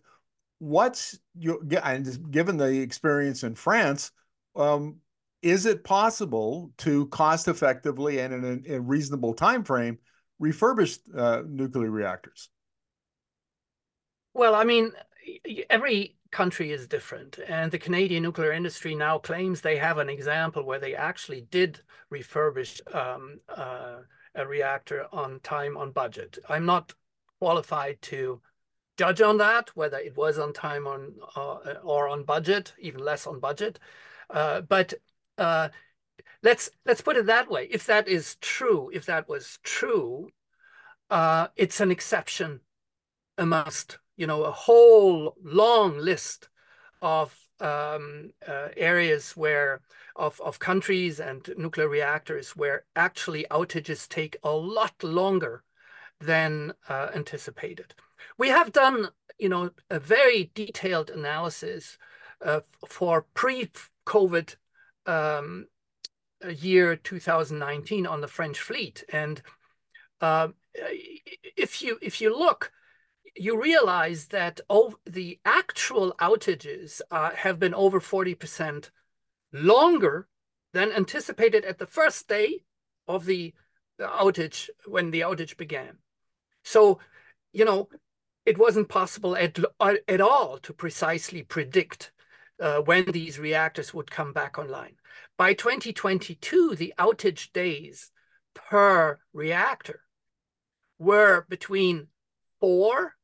What's 0.59 1.19
your 1.35 1.59
and 1.83 2.31
given 2.31 2.57
the 2.57 2.81
experience 2.81 3.43
in 3.43 3.55
France, 3.55 4.11
um, 4.55 4.97
is 5.41 5.65
it 5.65 5.83
possible 5.83 6.71
to 6.77 7.07
cost 7.07 7.47
effectively 7.47 8.19
and 8.19 8.33
in 8.33 8.63
a, 8.67 8.75
a 8.75 8.79
reasonable 8.79 9.33
time 9.33 9.63
frame 9.63 9.97
refurbish 10.41 10.99
uh, 11.15 11.41
nuclear 11.47 11.89
reactors? 11.89 12.49
Well, 14.33 14.55
I 14.55 14.63
mean, 14.63 14.91
every 15.69 16.15
country 16.31 16.71
is 16.71 16.87
different. 16.87 17.39
And 17.47 17.71
the 17.71 17.79
Canadian 17.79 18.23
nuclear 18.23 18.53
industry 18.53 18.95
now 18.95 19.17
claims 19.17 19.61
they 19.61 19.77
have 19.77 19.97
an 19.97 20.09
example 20.09 20.63
where 20.63 20.79
they 20.79 20.95
actually 20.95 21.41
did 21.51 21.81
refurbish 22.13 22.79
um, 22.95 23.39
uh, 23.49 23.97
a 24.35 24.47
reactor 24.47 25.07
on 25.11 25.39
time, 25.41 25.75
on 25.75 25.91
budget. 25.91 26.39
I'm 26.47 26.65
not 26.65 26.93
qualified 27.39 28.01
to 28.03 28.41
judge 29.01 29.21
on 29.21 29.37
that, 29.37 29.65
whether 29.75 29.97
it 29.97 30.15
was 30.15 30.37
on 30.37 30.53
time 30.53 30.85
on 30.87 31.13
uh, 31.35 31.57
or 31.83 32.07
on 32.07 32.23
budget, 32.23 32.73
even 32.79 33.01
less 33.03 33.27
on 33.27 33.39
budget. 33.39 33.79
Uh, 34.29 34.61
but 34.61 34.93
uh, 35.37 35.69
let's 36.43 36.69
let's 36.85 37.01
put 37.01 37.17
it 37.17 37.25
that 37.25 37.49
way. 37.49 37.67
If 37.71 37.85
that 37.87 38.07
is 38.07 38.35
true, 38.41 38.91
if 38.93 39.05
that 39.05 39.27
was 39.27 39.59
true, 39.63 40.29
uh, 41.09 41.47
it's 41.55 41.79
an 41.79 41.91
exception 41.91 42.61
amongst 43.37 43.97
you 44.21 44.27
know, 44.27 44.43
a 44.43 44.51
whole 44.51 45.35
long 45.43 45.97
list 45.97 46.49
of 47.01 47.35
um, 47.59 48.29
uh, 48.47 48.67
areas 48.77 49.35
where 49.35 49.81
of, 50.15 50.39
of 50.41 50.59
countries 50.59 51.19
and 51.19 51.49
nuclear 51.57 51.87
reactors 51.87 52.55
where 52.55 52.83
actually 52.95 53.47
outages 53.49 54.07
take 54.07 54.37
a 54.43 54.51
lot 54.51 54.93
longer 55.03 55.63
than 56.19 56.73
uh, 56.87 57.09
anticipated. 57.15 57.95
We 58.37 58.49
have 58.49 58.71
done, 58.71 59.09
you 59.37 59.49
know, 59.49 59.71
a 59.89 59.99
very 59.99 60.51
detailed 60.53 61.09
analysis 61.09 61.97
uh, 62.43 62.61
for 62.87 63.25
pre-COVID 63.33 64.55
um, 65.05 65.67
year 66.49 66.95
2019 66.95 68.07
on 68.07 68.21
the 68.21 68.27
French 68.27 68.59
fleet, 68.59 69.03
and 69.11 69.41
uh, 70.21 70.49
if 71.57 71.81
you 71.81 71.97
if 72.01 72.21
you 72.21 72.37
look 72.37 72.71
you 73.35 73.61
realize 73.61 74.27
that 74.27 74.59
the 75.05 75.39
actual 75.45 76.13
outages 76.19 77.01
uh, 77.11 77.31
have 77.31 77.59
been 77.59 77.73
over 77.73 77.99
40% 77.99 78.89
longer 79.53 80.27
than 80.73 80.91
anticipated 80.91 81.65
at 81.65 81.77
the 81.77 81.85
first 81.85 82.27
day 82.27 82.63
of 83.07 83.25
the 83.25 83.53
outage 83.99 84.69
when 84.85 85.11
the 85.11 85.21
outage 85.21 85.57
began. 85.57 85.97
So, 86.63 86.99
you 87.53 87.65
know, 87.65 87.89
it 88.45 88.57
wasn't 88.57 88.89
possible 88.89 89.35
at, 89.35 89.57
uh, 89.79 89.95
at 90.07 90.21
all 90.21 90.57
to 90.59 90.73
precisely 90.73 91.43
predict 91.43 92.11
uh, 92.59 92.79
when 92.81 93.05
these 93.05 93.39
reactors 93.39 93.93
would 93.93 94.11
come 94.11 94.33
back 94.33 94.57
online. 94.57 94.95
By 95.37 95.53
2022, 95.53 96.75
the 96.75 96.93
outage 96.99 97.51
days 97.53 98.11
per 98.53 99.19
reactor 99.33 100.01
were 100.99 101.45
between 101.49 102.07
four 102.59 103.15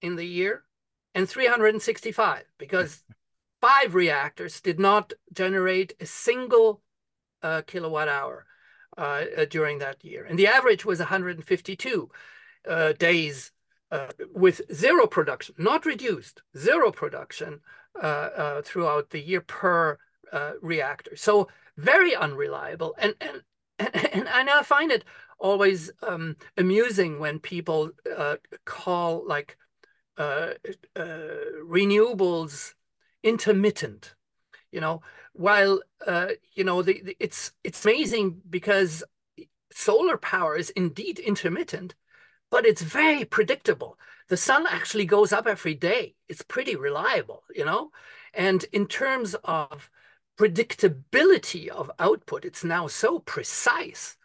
in 0.00 0.16
the 0.16 0.24
year 0.24 0.64
and 1.14 1.28
365 1.28 2.44
because 2.58 3.02
five 3.60 3.94
reactors 3.94 4.60
did 4.60 4.78
not 4.78 5.12
generate 5.32 5.94
a 6.00 6.06
single 6.06 6.82
uh, 7.42 7.62
kilowatt 7.66 8.08
hour 8.08 8.46
uh, 8.96 9.24
uh 9.36 9.44
during 9.44 9.78
that 9.78 10.02
year. 10.04 10.24
And 10.24 10.38
the 10.38 10.46
average 10.46 10.84
was 10.84 10.98
152 10.98 12.10
uh, 12.66 12.92
days 12.92 13.52
uh, 13.90 14.08
with 14.32 14.60
zero 14.72 15.06
production, 15.06 15.54
not 15.58 15.86
reduced, 15.86 16.42
zero 16.56 16.90
production 16.90 17.60
uh, 18.00 18.62
throughout 18.62 19.10
the 19.10 19.20
year 19.20 19.40
per 19.40 19.98
reactor. 20.60 21.16
So 21.16 21.48
very 21.76 22.14
unreliable. 22.14 22.94
And, 22.98 23.14
and, 23.20 23.42
and, 23.78 24.28
and 24.28 24.50
I 24.50 24.62
find 24.62 24.90
it 24.90 25.04
always 25.38 25.90
um, 26.02 26.36
amusing 26.56 27.20
when 27.20 27.38
people 27.38 27.90
call 28.64 29.26
like 29.26 29.56
uh, 30.18 30.54
uh, 30.94 31.18
renewables 31.62 32.72
intermittent. 33.22 34.14
You 34.72 34.80
know, 34.80 35.02
while 35.32 35.82
uh, 36.06 36.28
you 36.54 36.64
know 36.64 36.82
the, 36.82 37.02
the, 37.02 37.16
it's 37.20 37.52
it's 37.64 37.84
amazing 37.84 38.40
because 38.48 39.04
solar 39.72 40.16
power 40.16 40.56
is 40.56 40.70
indeed 40.70 41.18
intermittent, 41.18 41.94
but 42.50 42.66
it's 42.66 42.82
very 42.82 43.24
predictable. 43.24 43.98
The 44.28 44.36
sun 44.36 44.66
actually 44.68 45.04
goes 45.06 45.32
up 45.32 45.46
every 45.46 45.74
day. 45.74 46.14
It's 46.28 46.42
pretty 46.42 46.76
reliable, 46.76 47.44
you 47.54 47.64
know. 47.64 47.90
And 48.34 48.64
in 48.72 48.86
terms 48.86 49.34
of 49.44 49.90
predictability 50.38 51.68
of 51.68 51.90
output, 51.98 52.44
it's 52.44 52.64
now 52.64 52.86
so 52.86 53.20
precise 53.20 54.16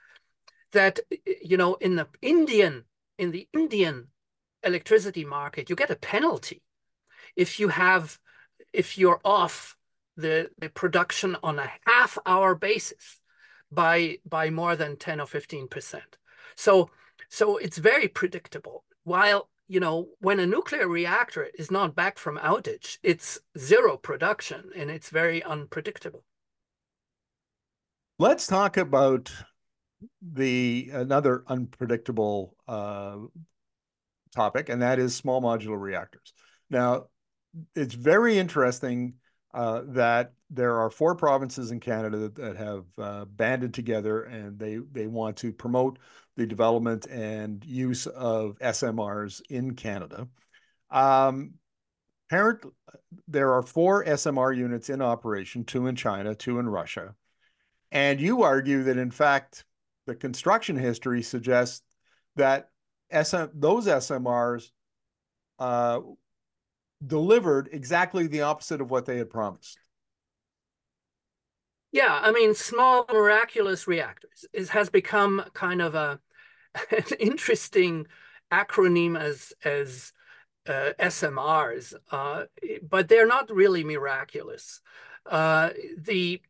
that 0.71 0.99
you 1.41 1.57
know 1.57 1.75
in 1.75 1.95
the 1.95 2.07
Indian 2.21 2.85
in 3.17 3.31
the 3.31 3.47
Indian 3.53 4.07
electricity 4.63 5.25
market, 5.25 5.69
you 5.69 5.75
get 5.75 5.91
a 5.91 5.95
penalty 5.95 6.61
if 7.35 7.59
you 7.59 7.69
have 7.69 8.19
if 8.73 8.97
you're 8.97 9.21
off 9.25 9.75
the, 10.17 10.49
the 10.59 10.69
production 10.69 11.37
on 11.41 11.59
a 11.59 11.71
half 11.85 12.17
hour 12.25 12.55
basis 12.55 13.19
by 13.71 14.17
by 14.27 14.49
more 14.49 14.75
than 14.75 14.97
10 14.97 15.21
or 15.21 15.27
15 15.27 15.67
percent. 15.67 16.17
So 16.55 16.89
so 17.31 17.55
it's 17.55 17.77
very 17.77 18.09
predictable. 18.09 18.83
While 19.05 19.49
you 19.67 19.79
know 19.79 20.09
when 20.19 20.39
a 20.39 20.45
nuclear 20.45 20.87
reactor 20.87 21.49
is 21.57 21.71
not 21.71 21.95
back 21.95 22.19
from 22.19 22.37
outage, 22.37 22.97
it's 23.01 23.39
zero 23.57 23.95
production 23.97 24.69
and 24.75 24.91
it's 24.91 25.09
very 25.09 25.41
unpredictable. 25.41 26.25
Let's 28.19 28.45
talk 28.45 28.75
about 28.75 29.31
the 30.21 30.89
another 30.93 31.43
unpredictable 31.47 32.55
uh, 32.67 33.17
topic, 34.35 34.67
and 34.67 34.81
that 34.81 34.99
is 34.99 35.15
small 35.15 35.41
modular 35.41 35.79
reactors. 35.79 36.33
Now, 36.69 37.05
it's 37.75 37.93
very 37.93 38.37
interesting 38.37 39.13
uh, 39.53 39.83
that 39.87 40.33
there 40.49 40.79
are 40.79 40.89
four 40.89 41.15
provinces 41.15 41.71
in 41.71 41.79
Canada 41.79 42.17
that, 42.17 42.35
that 42.35 42.57
have 42.57 42.85
uh, 42.97 43.25
banded 43.25 43.73
together 43.73 44.23
and 44.23 44.59
they 44.59 44.79
they 44.91 45.07
want 45.07 45.37
to 45.37 45.51
promote 45.51 45.97
the 46.37 46.45
development 46.45 47.07
and 47.07 47.63
use 47.65 48.07
of 48.07 48.57
SMRs 48.59 49.41
in 49.49 49.75
Canada. 49.75 50.27
Um, 50.89 51.55
there 53.27 53.53
are 53.53 53.61
four 53.61 54.05
SMR 54.05 54.55
units 54.55 54.89
in 54.89 55.01
operation, 55.01 55.65
two 55.65 55.87
in 55.87 55.95
China, 55.95 56.33
two 56.33 56.59
in 56.59 56.67
Russia. 56.67 57.15
And 57.91 58.21
you 58.21 58.43
argue 58.43 58.83
that, 58.83 58.97
in 58.97 59.11
fact, 59.11 59.65
the 60.07 60.15
construction 60.15 60.77
history 60.77 61.21
suggests 61.21 61.81
that 62.37 62.69
SM, 63.11 63.45
those 63.53 63.87
SMRs 63.87 64.69
uh, 65.59 65.99
delivered 67.05 67.69
exactly 67.71 68.27
the 68.27 68.41
opposite 68.41 68.79
of 68.79 68.89
what 68.89 69.05
they 69.05 69.17
had 69.17 69.29
promised. 69.29 69.77
Yeah, 71.91 72.19
I 72.21 72.31
mean, 72.31 72.53
small 72.55 73.05
miraculous 73.11 73.87
reactors 73.87 74.45
is, 74.53 74.69
has 74.69 74.89
become 74.89 75.43
kind 75.53 75.81
of 75.81 75.95
a 75.95 76.19
an 76.91 77.03
interesting 77.19 78.07
acronym 78.51 79.19
as 79.19 79.53
as 79.63 80.13
uh, 80.67 80.91
SMRs, 80.99 81.93
uh, 82.11 82.45
but 82.87 83.09
they're 83.09 83.27
not 83.27 83.49
really 83.51 83.83
miraculous. 83.83 84.81
Uh, 85.25 85.71
the 85.97 86.41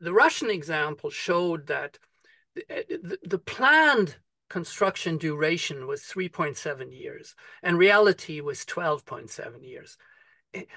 the 0.00 0.12
Russian 0.12 0.50
example 0.50 1.10
showed 1.10 1.66
that 1.66 1.98
the, 2.54 3.18
the 3.22 3.38
planned 3.38 4.16
construction 4.48 5.18
duration 5.18 5.86
was 5.86 6.02
3.7 6.02 6.92
years 6.98 7.36
and 7.62 7.78
reality 7.78 8.40
was 8.40 8.64
12.7 8.64 9.62
years. 9.62 9.96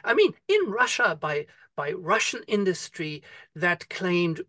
I 0.03 0.13
mean, 0.13 0.33
in 0.47 0.69
Russia, 0.69 1.17
by 1.19 1.47
by 1.75 1.91
Russian 1.91 2.43
industry 2.47 3.23
that 3.55 3.89
claimed 3.89 4.41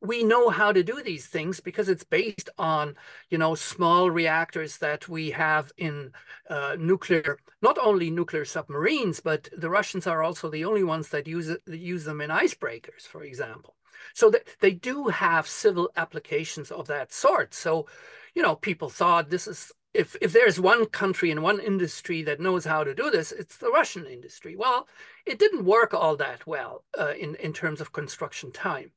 we 0.00 0.24
know 0.24 0.48
how 0.48 0.72
to 0.72 0.82
do 0.82 1.02
these 1.02 1.26
things 1.26 1.60
because 1.60 1.88
it's 1.88 2.02
based 2.04 2.50
on 2.58 2.96
you 3.30 3.38
know 3.38 3.54
small 3.54 4.10
reactors 4.10 4.78
that 4.78 5.08
we 5.08 5.30
have 5.30 5.72
in 5.76 6.12
uh, 6.50 6.76
nuclear, 6.78 7.38
not 7.62 7.78
only 7.78 8.10
nuclear 8.10 8.44
submarines, 8.44 9.20
but 9.20 9.48
the 9.56 9.70
Russians 9.70 10.06
are 10.06 10.22
also 10.22 10.48
the 10.50 10.64
only 10.64 10.84
ones 10.84 11.08
that 11.10 11.28
use 11.28 11.56
use 11.66 12.04
them 12.04 12.20
in 12.20 12.30
icebreakers, 12.30 13.02
for 13.02 13.22
example. 13.22 13.76
So 14.14 14.30
that 14.30 14.44
they 14.60 14.72
do 14.72 15.08
have 15.08 15.46
civil 15.46 15.90
applications 15.96 16.70
of 16.70 16.86
that 16.88 17.12
sort. 17.12 17.54
So 17.54 17.86
you 18.34 18.42
know, 18.42 18.56
people 18.56 18.88
thought 18.88 19.30
this 19.30 19.46
is 19.46 19.72
if 19.94 20.16
if 20.20 20.32
there's 20.32 20.60
one 20.60 20.86
country 20.86 21.30
and 21.30 21.42
one 21.42 21.60
industry 21.60 22.22
that 22.24 22.40
knows 22.40 22.64
how 22.64 22.84
to 22.84 22.94
do 22.94 23.10
this, 23.10 23.32
it's 23.32 23.56
the 23.56 23.70
Russian 23.70 24.06
industry. 24.06 24.56
Well, 24.56 24.88
it 25.24 25.38
didn't 25.38 25.64
work 25.64 25.94
all 25.94 26.16
that 26.16 26.46
well 26.46 26.84
uh, 26.98 27.14
in 27.18 27.36
in 27.36 27.52
terms 27.52 27.80
of 27.80 27.92
construction 27.92 28.50
time, 28.52 28.90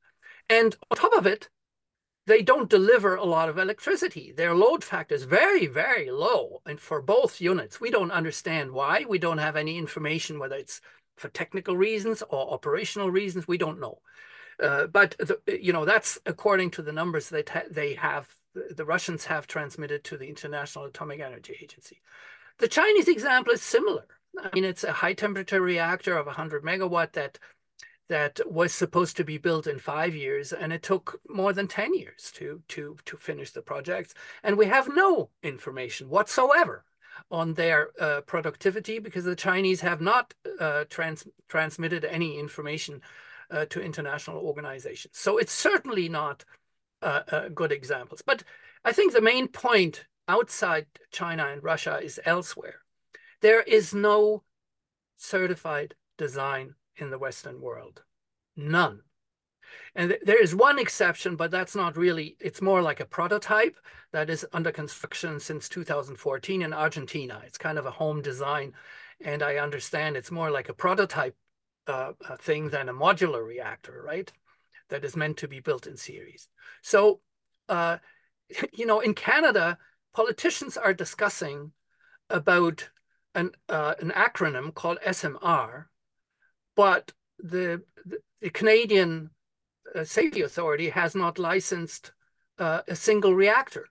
and 0.50 0.76
on 0.90 0.96
top 0.98 1.12
of 1.12 1.26
it, 1.26 1.48
they 2.26 2.42
don't 2.42 2.68
deliver 2.68 3.14
a 3.14 3.24
lot 3.24 3.48
of 3.48 3.58
electricity. 3.58 4.32
Their 4.32 4.54
load 4.54 4.82
factor 4.84 5.14
is 5.14 5.22
very 5.22 5.66
very 5.66 6.10
low, 6.10 6.60
and 6.66 6.80
for 6.80 7.00
both 7.00 7.40
units, 7.40 7.80
we 7.80 7.90
don't 7.90 8.10
understand 8.10 8.72
why. 8.72 9.04
We 9.08 9.18
don't 9.18 9.38
have 9.38 9.56
any 9.56 9.78
information 9.78 10.38
whether 10.38 10.56
it's 10.56 10.80
for 11.16 11.28
technical 11.28 11.76
reasons 11.76 12.22
or 12.28 12.52
operational 12.52 13.10
reasons. 13.10 13.48
We 13.48 13.58
don't 13.58 13.80
know. 13.80 14.00
Uh, 14.60 14.88
but 14.88 15.14
the, 15.18 15.38
you 15.62 15.72
know 15.72 15.84
that's 15.84 16.18
according 16.26 16.72
to 16.72 16.82
the 16.82 16.92
numbers 16.92 17.28
that 17.28 17.66
they 17.70 17.94
have 17.94 18.26
the 18.54 18.84
Russians 18.84 19.26
have 19.26 19.46
transmitted 19.46 20.04
to 20.04 20.16
the 20.16 20.28
International 20.28 20.84
Atomic 20.84 21.20
Energy 21.20 21.56
Agency. 21.62 22.00
The 22.58 22.68
Chinese 22.68 23.08
example 23.08 23.52
is 23.52 23.62
similar. 23.62 24.06
I 24.40 24.50
mean, 24.54 24.64
it's 24.64 24.84
a 24.84 24.92
high 24.92 25.14
temperature 25.14 25.60
reactor 25.60 26.16
of 26.16 26.26
100 26.26 26.62
megawatt 26.64 27.12
that 27.12 27.38
that 28.08 28.40
was 28.50 28.72
supposed 28.72 29.16
to 29.18 29.24
be 29.24 29.36
built 29.36 29.66
in 29.66 29.78
five 29.78 30.14
years, 30.14 30.52
and 30.52 30.72
it 30.72 30.82
took 30.82 31.20
more 31.28 31.52
than 31.52 31.68
10 31.68 31.94
years 31.94 32.32
to 32.34 32.62
to 32.68 32.96
to 33.04 33.16
finish 33.16 33.50
the 33.50 33.62
project. 33.62 34.14
And 34.42 34.56
we 34.56 34.66
have 34.66 34.88
no 34.88 35.30
information 35.42 36.08
whatsoever 36.08 36.84
on 37.30 37.54
their 37.54 37.90
uh, 38.00 38.22
productivity 38.22 38.98
because 38.98 39.24
the 39.24 39.36
Chinese 39.36 39.80
have 39.82 40.00
not 40.00 40.32
uh, 40.58 40.84
trans 40.88 41.26
transmitted 41.48 42.04
any 42.04 42.38
information 42.38 43.02
uh, 43.50 43.66
to 43.66 43.80
international 43.80 44.38
organizations. 44.38 45.18
So 45.18 45.36
it's 45.36 45.52
certainly 45.52 46.08
not 46.08 46.44
Uh, 47.00 47.22
uh, 47.30 47.48
good 47.48 47.70
examples. 47.70 48.22
But 48.22 48.42
I 48.84 48.92
think 48.92 49.12
the 49.12 49.20
main 49.20 49.46
point 49.46 50.06
outside 50.26 50.86
China 51.12 51.46
and 51.46 51.62
Russia 51.62 52.00
is 52.02 52.20
elsewhere. 52.24 52.80
There 53.40 53.62
is 53.62 53.94
no 53.94 54.42
certified 55.16 55.94
design 56.16 56.74
in 56.96 57.10
the 57.10 57.18
Western 57.18 57.60
world, 57.60 58.02
none. 58.56 59.02
And 59.94 60.10
th 60.10 60.20
there 60.24 60.42
is 60.42 60.54
one 60.54 60.78
exception, 60.78 61.36
but 61.36 61.50
that's 61.50 61.76
not 61.76 61.96
really, 61.96 62.36
it's 62.40 62.62
more 62.70 62.82
like 62.82 63.00
a 63.00 63.12
prototype 63.18 63.76
that 64.12 64.28
is 64.30 64.46
under 64.52 64.72
construction 64.72 65.40
since 65.40 65.68
2014 65.68 66.62
in 66.62 66.72
Argentina. 66.72 67.42
It's 67.46 67.58
kind 67.58 67.78
of 67.78 67.86
a 67.86 67.96
home 68.02 68.22
design. 68.22 68.72
And 69.20 69.42
I 69.42 69.56
understand 69.56 70.16
it's 70.16 70.30
more 70.30 70.50
like 70.50 70.68
a 70.68 70.80
prototype 70.84 71.36
uh, 71.86 72.12
uh 72.28 72.36
thing 72.36 72.70
than 72.70 72.88
a 72.88 72.94
modular 72.94 73.44
reactor, 73.46 74.02
right? 74.04 74.32
That 74.90 75.04
is 75.04 75.16
meant 75.16 75.36
to 75.38 75.48
be 75.48 75.60
built 75.60 75.86
in 75.86 75.96
series. 75.96 76.48
So, 76.82 77.20
uh, 77.68 77.98
you 78.72 78.86
know, 78.86 79.00
in 79.00 79.14
Canada, 79.14 79.78
politicians 80.14 80.76
are 80.76 80.94
discussing 80.94 81.72
about 82.30 82.88
an, 83.34 83.52
uh, 83.68 83.94
an 84.00 84.10
acronym 84.10 84.74
called 84.74 84.98
SMR, 85.06 85.84
but 86.76 87.12
the, 87.38 87.82
the, 88.04 88.18
the 88.40 88.50
Canadian 88.50 89.30
uh, 89.94 90.04
Safety 90.04 90.42
Authority 90.42 90.90
has 90.90 91.14
not 91.14 91.38
licensed 91.38 92.12
uh, 92.58 92.82
a 92.88 92.96
single 92.96 93.34
reactor 93.34 93.86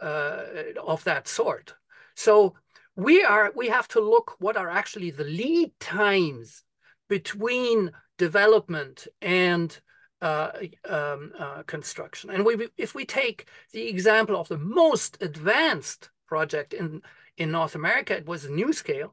uh, 0.00 0.42
of 0.84 1.04
that 1.04 1.28
sort. 1.28 1.74
So 2.14 2.54
we 2.96 3.22
are 3.22 3.52
we 3.54 3.68
have 3.68 3.86
to 3.88 4.00
look 4.00 4.34
what 4.38 4.56
are 4.56 4.70
actually 4.70 5.10
the 5.10 5.24
lead 5.24 5.70
times 5.78 6.64
between 7.08 7.92
development 8.16 9.06
and 9.22 9.78
uh, 10.20 10.50
um, 10.88 11.32
uh, 11.38 11.62
construction. 11.64 12.30
And 12.30 12.44
we, 12.44 12.68
if 12.76 12.94
we 12.94 13.04
take 13.04 13.46
the 13.72 13.88
example 13.88 14.36
of 14.36 14.48
the 14.48 14.58
most 14.58 15.22
advanced 15.22 16.10
project 16.26 16.72
in, 16.72 17.02
in 17.36 17.50
North 17.50 17.74
America, 17.74 18.16
it 18.16 18.26
was 18.26 18.46
NuScale. 18.46 19.12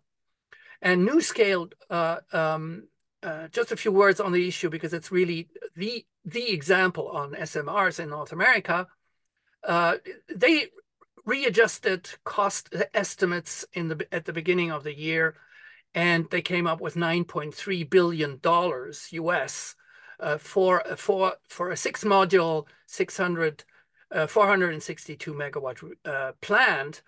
And 0.82 1.08
NuScale, 1.08 1.72
uh, 1.89 2.18
um, 2.34 2.88
uh, 3.24 3.48
just 3.50 3.72
a 3.72 3.78
few 3.78 3.91
words 3.91 4.20
on 4.20 4.32
the 4.32 4.48
issue 4.48 4.70
because 4.70 4.94
it's 4.94 5.12
really 5.12 5.48
the, 5.76 6.06
the 6.24 6.52
example 6.52 7.10
on 7.10 7.34
SMRs 7.34 8.00
in 8.00 8.10
North 8.10 8.32
America. 8.32 8.88
Uh, 9.63 9.96
they 10.34 10.68
readjusted 11.26 12.10
cost 12.24 12.74
estimates 12.94 13.65
in 13.74 13.88
the 13.88 14.08
at 14.12 14.26
the 14.26 14.34
beginning 14.34 14.72
of 14.72 14.84
the 14.84 14.96
year, 14.96 15.36
and 15.96 16.30
they 16.30 16.41
came 16.41 16.68
up 16.68 16.80
with 16.80 16.94
9.3 16.94 17.89
billion 17.89 18.38
dollars 18.39 19.08
US 19.12 19.76
uh, 20.19 20.38
for 20.38 20.84
for 20.95 21.36
for 21.47 21.71
a 21.71 21.78
six 21.78 22.04
module 22.04 22.65
600 22.88 23.63
uh, 24.12 24.28
462 24.28 25.34
megawatt 25.34 25.91
uh, 26.06 26.32
plant 26.41 27.01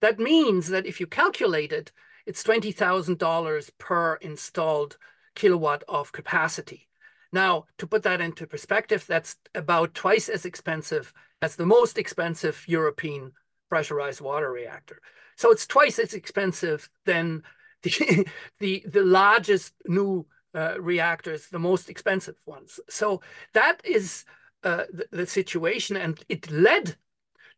that 0.00 0.18
means 0.18 0.68
that 0.68 0.86
if 0.86 1.00
you 1.00 1.06
calculate 1.06 1.72
it 1.72 1.92
it's 2.26 2.42
$20,000 2.42 3.70
per 3.78 4.14
installed 4.16 4.96
kilowatt 5.34 5.82
of 5.88 6.12
capacity. 6.12 6.88
Now, 7.32 7.66
to 7.78 7.86
put 7.86 8.04
that 8.04 8.20
into 8.20 8.46
perspective, 8.46 9.04
that's 9.06 9.36
about 9.54 9.94
twice 9.94 10.28
as 10.28 10.44
expensive 10.44 11.12
as 11.42 11.56
the 11.56 11.66
most 11.66 11.98
expensive 11.98 12.64
European 12.66 13.32
pressurized 13.68 14.20
water 14.20 14.50
reactor. 14.50 15.00
So 15.36 15.50
it's 15.50 15.66
twice 15.66 15.98
as 15.98 16.14
expensive 16.14 16.88
than 17.04 17.42
the, 17.82 18.26
the, 18.60 18.84
the 18.86 19.02
largest 19.02 19.74
new 19.86 20.26
uh, 20.54 20.80
reactors, 20.80 21.48
the 21.48 21.58
most 21.58 21.88
expensive 21.90 22.36
ones. 22.46 22.80
So 22.88 23.20
that 23.52 23.80
is 23.84 24.24
uh, 24.62 24.84
the, 24.92 25.06
the, 25.10 25.26
situation, 25.26 25.96
and 25.96 26.22
it 26.28 26.50
led 26.50 26.96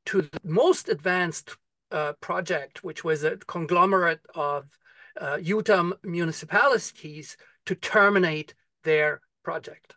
to 0.07 0.23
the 0.23 0.41
most 0.43 0.89
advanced 0.89 1.57
uh, 1.91 2.15
project, 2.21 2.83
which 2.83 3.05
was 3.05 3.23
a 3.23 3.37
conglomerate 3.37 4.25
of 4.35 4.79
uh, 5.21 5.39
Utah 5.41 5.93
municipalities 6.03 7.37
to 7.67 7.75
terminate 7.75 8.55
their 8.85 9.21
project. 9.45 9.95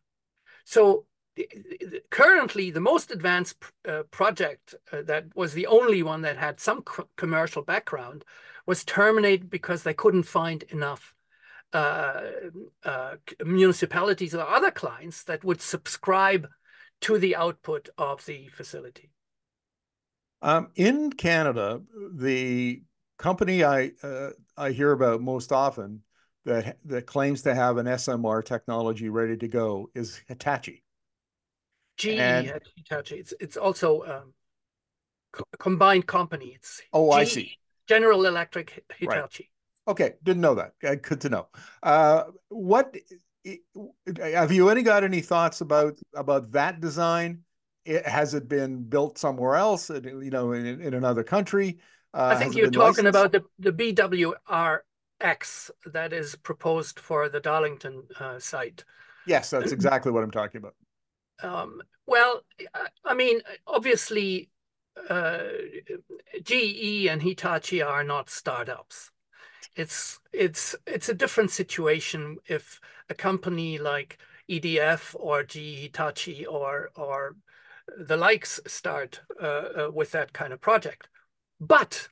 So 0.66 1.06
currently, 2.10 2.72
the 2.72 2.80
most 2.80 3.12
advanced 3.12 3.58
uh, 3.88 4.04
project 4.12 4.76
uh, 4.92 5.02
that 5.04 5.26
was 5.36 5.54
the 5.54 5.68
only 5.68 6.04
one 6.04 6.22
that 6.22 6.38
had 6.38 6.60
some 6.60 6.84
commercial 7.16 7.62
background 7.62 8.24
was 8.66 8.84
terminated 8.84 9.50
because 9.50 9.84
they 9.84 9.94
couldn't 9.94 10.24
find 10.24 10.64
enough 10.64 11.16
municipalities 13.46 14.34
or 14.36 14.48
other 14.48 14.72
clients 14.72 15.24
that 15.24 15.44
would 15.44 15.62
subscribe 15.62 16.48
to 17.02 17.18
the 17.18 17.36
output 17.36 17.90
of 17.98 18.26
the 18.26 18.48
facility. 18.50 19.12
Um, 20.42 20.70
in 20.76 21.12
Canada, 21.12 21.82
the 22.14 22.82
company 23.18 23.64
I 23.64 23.92
uh, 24.02 24.30
I 24.58 24.72
hear 24.72 24.92
about 24.92 25.22
most 25.22 25.52
often 25.52 26.02
that 26.46 26.78
that 26.86 27.06
claims 27.06 27.42
to 27.44 27.54
have 27.54 27.78
an 27.78 27.86
SMR 27.86 28.44
technology 28.44 29.10
ready 29.10 29.38
to 29.38 29.48
go 29.48 29.90
is 29.94 30.22
Hitachi. 30.28 30.84
GE 31.98 32.08
and, 32.08 32.62
Hitachi. 32.78 33.16
It's 33.16 33.34
it's 33.40 33.58
also 33.58 34.04
um, 34.04 34.34
co 35.34 35.44
combined 35.60 36.08
company. 36.08 36.54
It's 36.56 36.82
oh, 36.94 37.12
GE, 37.12 37.16
I 37.16 37.24
see. 37.26 37.58
General 37.88 38.26
Electric 38.26 38.86
Hitachi. 38.98 39.44
Right. 39.44 39.50
Okay, 39.90 40.14
didn't 40.22 40.42
know 40.42 40.54
that. 40.54 40.74
Good 41.02 41.22
to 41.22 41.30
know. 41.30 41.48
Uh, 41.82 42.26
what 42.50 42.96
have 44.22 44.52
you 44.52 44.70
any 44.70 44.84
got 44.84 45.04
any 45.04 45.22
thoughts 45.22 45.62
about 45.62 45.98
about 46.16 46.52
that 46.52 46.80
design? 46.80 47.42
It, 47.86 48.06
has 48.06 48.36
it 48.36 48.48
been 48.48 48.84
built 48.84 49.18
somewhere 49.18 49.56
else? 49.56 49.90
You 49.90 50.30
know, 50.30 50.52
in, 50.52 50.80
in 50.80 50.94
another 50.94 51.24
country? 51.24 51.80
Uh, 52.14 52.34
I 52.34 52.36
think 52.36 52.56
you're 52.56 52.70
talking 52.70 53.06
licensed? 53.06 53.10
about 53.10 53.32
the 53.32 53.72
the 53.72 53.94
BWRX 53.94 55.72
that 55.88 56.14
is 56.14 56.36
proposed 56.36 57.00
for 57.00 57.28
the 57.28 57.40
Darlington 57.40 58.04
uh, 58.20 58.38
site. 58.38 58.84
Yes, 59.26 59.50
that's 59.50 59.72
exactly 59.72 60.12
what 60.12 60.24
I'm 60.24 60.32
talking 60.32 60.60
about. 60.60 60.76
Um, 61.42 61.82
well, 62.06 62.42
I 63.04 63.16
mean, 63.16 63.42
obviously, 63.66 64.50
uh, 65.10 65.40
GE 66.44 67.08
and 67.08 67.24
Hitachi 67.24 67.82
are 67.82 68.04
not 68.04 68.30
startups. 68.30 69.10
It's 69.80 70.20
it's 70.34 70.76
it's 70.86 71.08
a 71.08 71.14
different 71.14 71.52
situation 71.52 72.40
if 72.48 72.82
a 73.10 73.14
company 73.14 73.78
like 73.78 74.18
EDF 74.52 75.16
or 75.18 75.44
GE 75.44 75.84
Hitachi 75.84 76.46
or 76.46 76.90
or 76.98 77.38
the 77.98 78.18
likes 78.18 78.60
start 78.68 79.22
uh, 79.42 79.46
uh, 79.46 79.92
with 79.94 80.12
that 80.12 80.34
kind 80.34 80.52
of 80.52 80.60
project. 80.60 81.08
But 81.62 82.10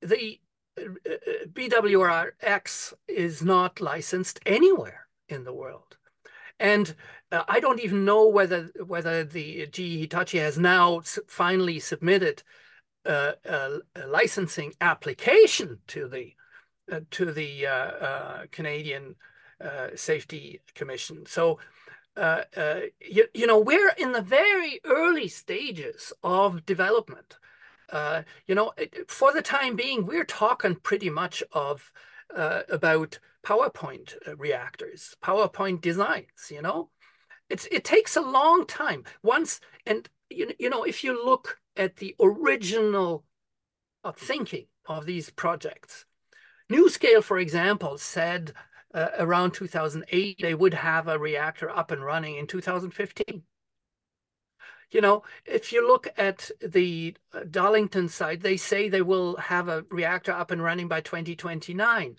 the 0.00 0.40
uh, 0.76 0.82
uh 1.08 1.46
BWRX 1.52 2.94
is 3.06 3.42
not 3.44 3.80
licensed 3.80 4.40
anywhere 4.44 5.06
in 5.28 5.44
the 5.44 5.54
world. 5.54 5.96
And 6.58 6.96
uh, 7.30 7.44
I 7.46 7.60
don't 7.60 7.84
even 7.84 8.04
know 8.04 8.26
whether 8.26 8.72
whether 8.84 9.22
the 9.22 9.68
GE 9.68 10.00
Hitachi 10.00 10.38
has 10.38 10.58
now 10.58 11.02
finally 11.28 11.78
submitted 11.78 12.42
a, 13.04 13.34
a, 13.44 14.06
licensing 14.08 14.72
application 14.80 15.78
to 15.86 16.08
the 16.08 16.34
to 17.10 17.32
the 17.32 17.66
uh, 17.66 17.70
uh, 17.72 18.42
Canadian 18.50 19.16
uh, 19.60 19.88
Safety 19.94 20.60
Commission. 20.74 21.26
So. 21.26 21.58
you, 23.00 23.24
you 23.32 23.46
know, 23.46 23.58
we're 23.58 23.94
in 23.96 24.12
the 24.12 24.20
very 24.20 24.80
early 24.84 25.28
stages 25.28 26.12
of 26.22 26.66
development. 26.66 27.38
you 28.46 28.54
know, 28.54 28.72
for 29.08 29.32
the 29.32 29.40
time 29.40 29.76
being, 29.76 30.04
we're 30.04 30.26
talking 30.26 30.74
pretty 30.74 31.08
much 31.08 31.42
of 31.52 31.90
about 32.30 33.18
PowerPoint 33.42 34.14
reactors, 34.38 35.16
PowerPoint 35.22 35.80
designs, 35.80 36.50
you 36.50 36.62
know. 36.62 36.90
It's, 37.48 37.66
it 37.70 37.84
takes 37.84 38.16
a 38.16 38.22
long 38.22 38.66
time. 38.66 39.04
Once, 39.22 39.60
and 39.86 40.08
you, 40.30 40.52
you 40.58 40.70
know, 40.70 40.84
if 40.84 41.04
you 41.04 41.12
look 41.24 41.58
at 41.76 41.96
the 41.96 42.14
original 42.20 43.24
uh, 44.04 44.12
thinking 44.12 44.66
of 44.86 45.06
these 45.06 45.30
projects, 45.30 46.04
NuScale, 46.72 47.22
for 47.22 47.38
example, 47.38 47.98
said 47.98 48.52
uh, 48.94 49.08
around 49.18 49.52
2008 49.52 50.38
they 50.40 50.54
would 50.54 50.74
have 50.74 51.08
a 51.08 51.18
reactor 51.18 51.70
up 51.70 51.90
and 51.90 52.04
running 52.04 52.36
in 52.36 52.46
2015. 52.46 53.42
You 54.90 55.00
know, 55.00 55.22
if 55.46 55.72
you 55.72 55.86
look 55.86 56.08
at 56.18 56.50
the 56.60 57.16
uh, 57.32 57.40
Darlington 57.50 58.08
site, 58.08 58.42
they 58.42 58.58
say 58.58 58.88
they 58.88 59.00
will 59.00 59.36
have 59.36 59.68
a 59.68 59.84
reactor 59.90 60.32
up 60.32 60.50
and 60.50 60.62
running 60.62 60.86
by 60.86 61.00
2029. 61.00 62.18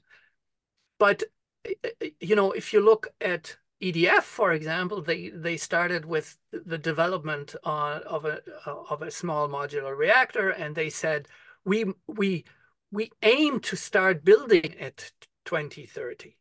But 0.97 1.23
uh, 1.67 1.71
uh, 1.83 2.07
you 2.19 2.35
know, 2.35 2.51
if 2.51 2.73
you 2.73 2.79
look 2.79 3.07
at 3.21 3.57
EDF, 3.81 4.23
for 4.23 4.53
example, 4.53 5.01
they 5.01 5.29
they 5.29 5.57
started 5.57 6.05
with 6.05 6.37
the 6.51 6.77
development 6.77 7.55
of 7.63 8.25
a 8.25 8.41
of 8.65 9.01
a 9.01 9.11
small 9.11 9.47
modular 9.49 9.95
reactor, 9.95 10.49
and 10.49 10.73
they 10.75 10.89
said 10.89 11.27
we 11.65 11.93
we 12.07 12.45
we 12.93 13.11
aim 13.23 13.59
to 13.59 13.75
start 13.75 14.23
building 14.23 14.75
it 14.77 15.11
2030. 15.45 16.37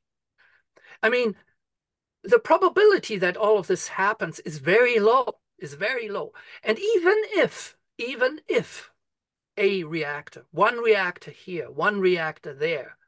I 1.03 1.09
mean, 1.09 1.35
the 2.23 2.39
probability 2.39 3.17
that 3.17 3.37
all 3.37 3.59
of 3.59 3.67
this 3.67 3.89
happens 3.89 4.39
is 4.41 4.59
very 4.59 5.01
low, 5.01 5.39
is 5.59 5.75
very 5.75 6.09
low. 6.09 6.33
And 6.63 6.79
even 6.79 7.17
if, 7.31 7.77
even 7.97 8.41
if 8.49 8.91
a 9.57 9.85
reactor, 9.85 10.45
one 10.51 10.77
reactor 10.77 11.31
here, 11.31 11.71
one 11.71 12.01
reactor 12.01 12.55
there, 12.55 12.99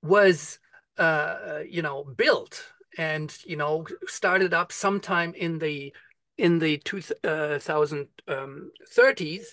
was, 0.00 0.60
uh, 0.96 1.60
you 1.68 1.82
know, 1.82 2.04
built 2.04 2.72
and 2.98 3.36
you 3.44 3.56
know 3.56 3.86
started 4.06 4.54
up 4.54 4.72
sometime 4.72 5.34
in 5.34 5.58
the 5.58 5.92
in 6.38 6.58
the 6.58 6.78
2030s, 6.78 9.44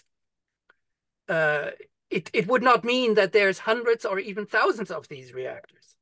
uh, 1.29 1.31
uh, 1.31 1.71
it, 2.13 2.29
it 2.33 2.47
would 2.47 2.61
not 2.61 2.83
mean 2.83 3.15
that 3.15 3.33
there's 3.33 3.59
hundreds 3.59 4.05
or 4.05 4.19
even 4.19 4.45
thousands 4.45 4.91
of 4.91 5.07
these 5.07 5.33
reactors. 5.33 5.95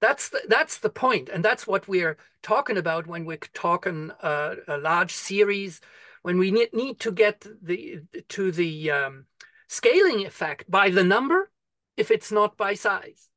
That's 0.00 0.28
the, 0.28 0.42
that's 0.48 0.78
the 0.78 0.90
point, 0.90 1.30
and 1.30 1.42
that's 1.42 1.66
what 1.66 1.88
we're 1.88 2.18
talking 2.42 2.76
about 2.76 3.06
when 3.06 3.24
we're 3.24 3.38
talking 3.54 4.10
uh, 4.22 4.56
a 4.68 4.76
large 4.76 5.12
series, 5.12 5.80
when 6.22 6.36
we 6.36 6.50
need, 6.50 6.74
need 6.74 7.00
to 7.00 7.10
get 7.10 7.46
the 7.62 8.00
to 8.28 8.52
the 8.52 8.90
um, 8.90 9.24
scaling 9.66 10.26
effect 10.26 10.70
by 10.70 10.90
the 10.90 11.04
number, 11.04 11.50
if 11.96 12.10
it's 12.10 12.30
not 12.30 12.58
by 12.58 12.74
size. 12.74 13.30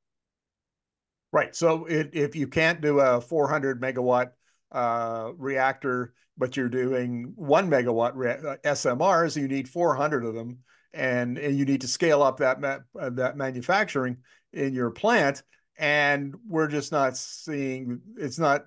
Right. 1.31 1.55
So 1.55 1.85
it, 1.85 2.09
if 2.13 2.35
you 2.35 2.47
can't 2.47 2.81
do 2.81 2.99
a 2.99 3.21
400 3.21 3.81
megawatt 3.81 4.31
uh, 4.71 5.31
reactor, 5.37 6.13
but 6.37 6.57
you're 6.57 6.67
doing 6.69 7.31
one 7.35 7.69
megawatt 7.69 8.11
uh, 8.45 8.57
SMRs, 8.65 9.39
you 9.39 9.47
need 9.47 9.69
400 9.69 10.25
of 10.25 10.35
them 10.35 10.59
and, 10.93 11.37
and 11.37 11.57
you 11.57 11.65
need 11.65 11.81
to 11.81 11.87
scale 11.87 12.21
up 12.23 12.37
that 12.37 12.59
ma 12.61 12.77
that 13.09 13.37
manufacturing 13.37 14.17
in 14.53 14.73
your 14.73 14.89
plant 14.91 15.43
and 15.77 16.35
we're 16.47 16.67
just 16.67 16.91
not 16.91 17.15
seeing 17.15 18.01
it's 18.17 18.39
not 18.39 18.65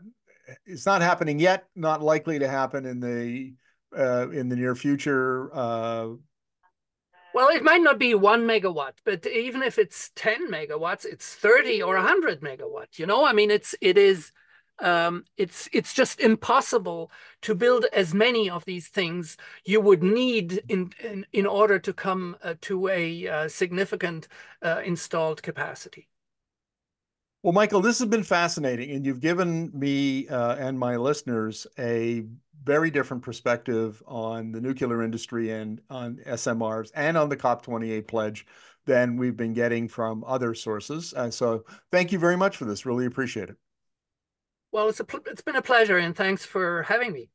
it's 0.66 0.86
not 0.86 1.02
happening 1.02 1.38
yet 1.38 1.66
not 1.74 2.02
likely 2.02 2.38
to 2.38 2.48
happen 2.48 2.86
in 2.86 3.00
the 3.00 3.52
uh, 3.98 4.28
in 4.30 4.48
the 4.48 4.56
near 4.56 4.74
future 4.74 5.50
uh, 5.52 6.08
well 7.34 7.48
it 7.48 7.64
might 7.64 7.82
not 7.82 7.98
be 7.98 8.14
one 8.14 8.42
megawatt 8.42 8.92
but 9.04 9.26
even 9.26 9.62
if 9.62 9.78
it's 9.78 10.10
10 10.14 10.50
megawatts 10.50 11.04
it's 11.04 11.34
30 11.34 11.82
or 11.82 11.96
100 11.96 12.40
megawatts 12.40 12.98
you 12.98 13.06
know? 13.06 13.24
I 13.24 13.32
mean 13.32 13.50
it's 13.50 13.74
it 13.80 13.98
is 13.98 14.30
um, 14.80 15.24
it's 15.36 15.68
it's 15.72 15.92
just 15.92 16.20
impossible 16.20 17.10
to 17.42 17.54
build 17.54 17.86
as 17.92 18.14
many 18.14 18.48
of 18.48 18.64
these 18.64 18.88
things 18.88 19.36
you 19.64 19.80
would 19.80 20.02
need 20.02 20.62
in 20.68 20.92
in, 21.02 21.26
in 21.32 21.46
order 21.46 21.78
to 21.78 21.92
come 21.92 22.36
uh, 22.42 22.54
to 22.62 22.88
a 22.88 23.28
uh, 23.28 23.48
significant 23.48 24.28
uh, 24.62 24.80
installed 24.84 25.42
capacity. 25.42 26.08
Well, 27.42 27.54
Mycle, 27.54 27.82
this 27.82 27.98
has 28.00 28.08
been 28.08 28.22
fascinating, 28.22 28.90
and 28.90 29.06
you've 29.06 29.20
given 29.20 29.70
me 29.72 30.28
uh, 30.28 30.56
and 30.56 30.78
my 30.78 30.96
listeners 30.96 31.66
a 31.78 32.24
very 32.64 32.90
different 32.90 33.22
perspective 33.22 34.02
on 34.06 34.52
the 34.52 34.60
nuclear 34.60 35.02
industry 35.02 35.50
and 35.50 35.80
on 35.88 36.16
SMRs 36.26 36.90
and 36.94 37.16
on 37.16 37.30
the 37.30 37.36
COP28 37.36 38.06
pledge 38.06 38.46
than 38.84 39.16
we've 39.16 39.36
been 39.36 39.54
getting 39.54 39.88
from 39.88 40.22
other 40.26 40.54
sources. 40.54 41.14
And 41.14 41.32
so 41.32 41.64
thank 41.90 42.12
you 42.12 42.18
very 42.18 42.36
much 42.36 42.56
for 42.58 42.66
this. 42.66 42.84
Really 42.84 43.06
appreciate 43.06 43.48
it. 43.48 43.56
Well, 44.72 44.88
it's 44.88 45.00
a 45.00 45.06
it's 45.26 45.42
been 45.42 45.56
a 45.56 45.62
pleasure, 45.62 45.98
and 45.98 46.14
thanks 46.14 46.44
for 46.44 46.84
having 46.84 47.12
me. 47.12 47.28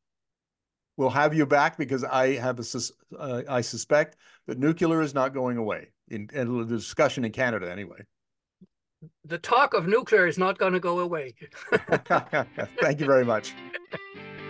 We'll 0.98 1.10
have 1.10 1.34
you 1.34 1.46
back 1.46 1.78
because 1.78 2.04
I 2.06 2.36
have 2.36 2.60
a 2.60 3.18
uh, 3.20 3.42
I 3.50 3.62
suspect 3.62 4.16
that 4.48 4.58
nuclear 4.58 5.02
is 5.02 5.14
not 5.14 5.34
going 5.34 5.58
away 5.58 5.90
in, 6.08 6.30
in 6.34 6.58
the 6.58 6.66
discussion 6.66 7.26
in 7.26 7.34
Canada 7.34 7.70
anyway. 7.70 8.06
The 9.26 9.38
talk 9.38 9.74
of 9.74 9.88
nuclear 9.88 10.26
is 10.26 10.38
not 10.38 10.58
going 10.58 10.74
to 10.74 10.80
go 10.80 11.00
away. 11.00 11.34
Thank 12.82 13.02
you 13.02 13.06
very 13.06 13.26
much. 13.26 13.54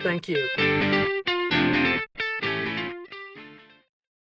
Thank 0.02 0.28
you. 0.28 0.48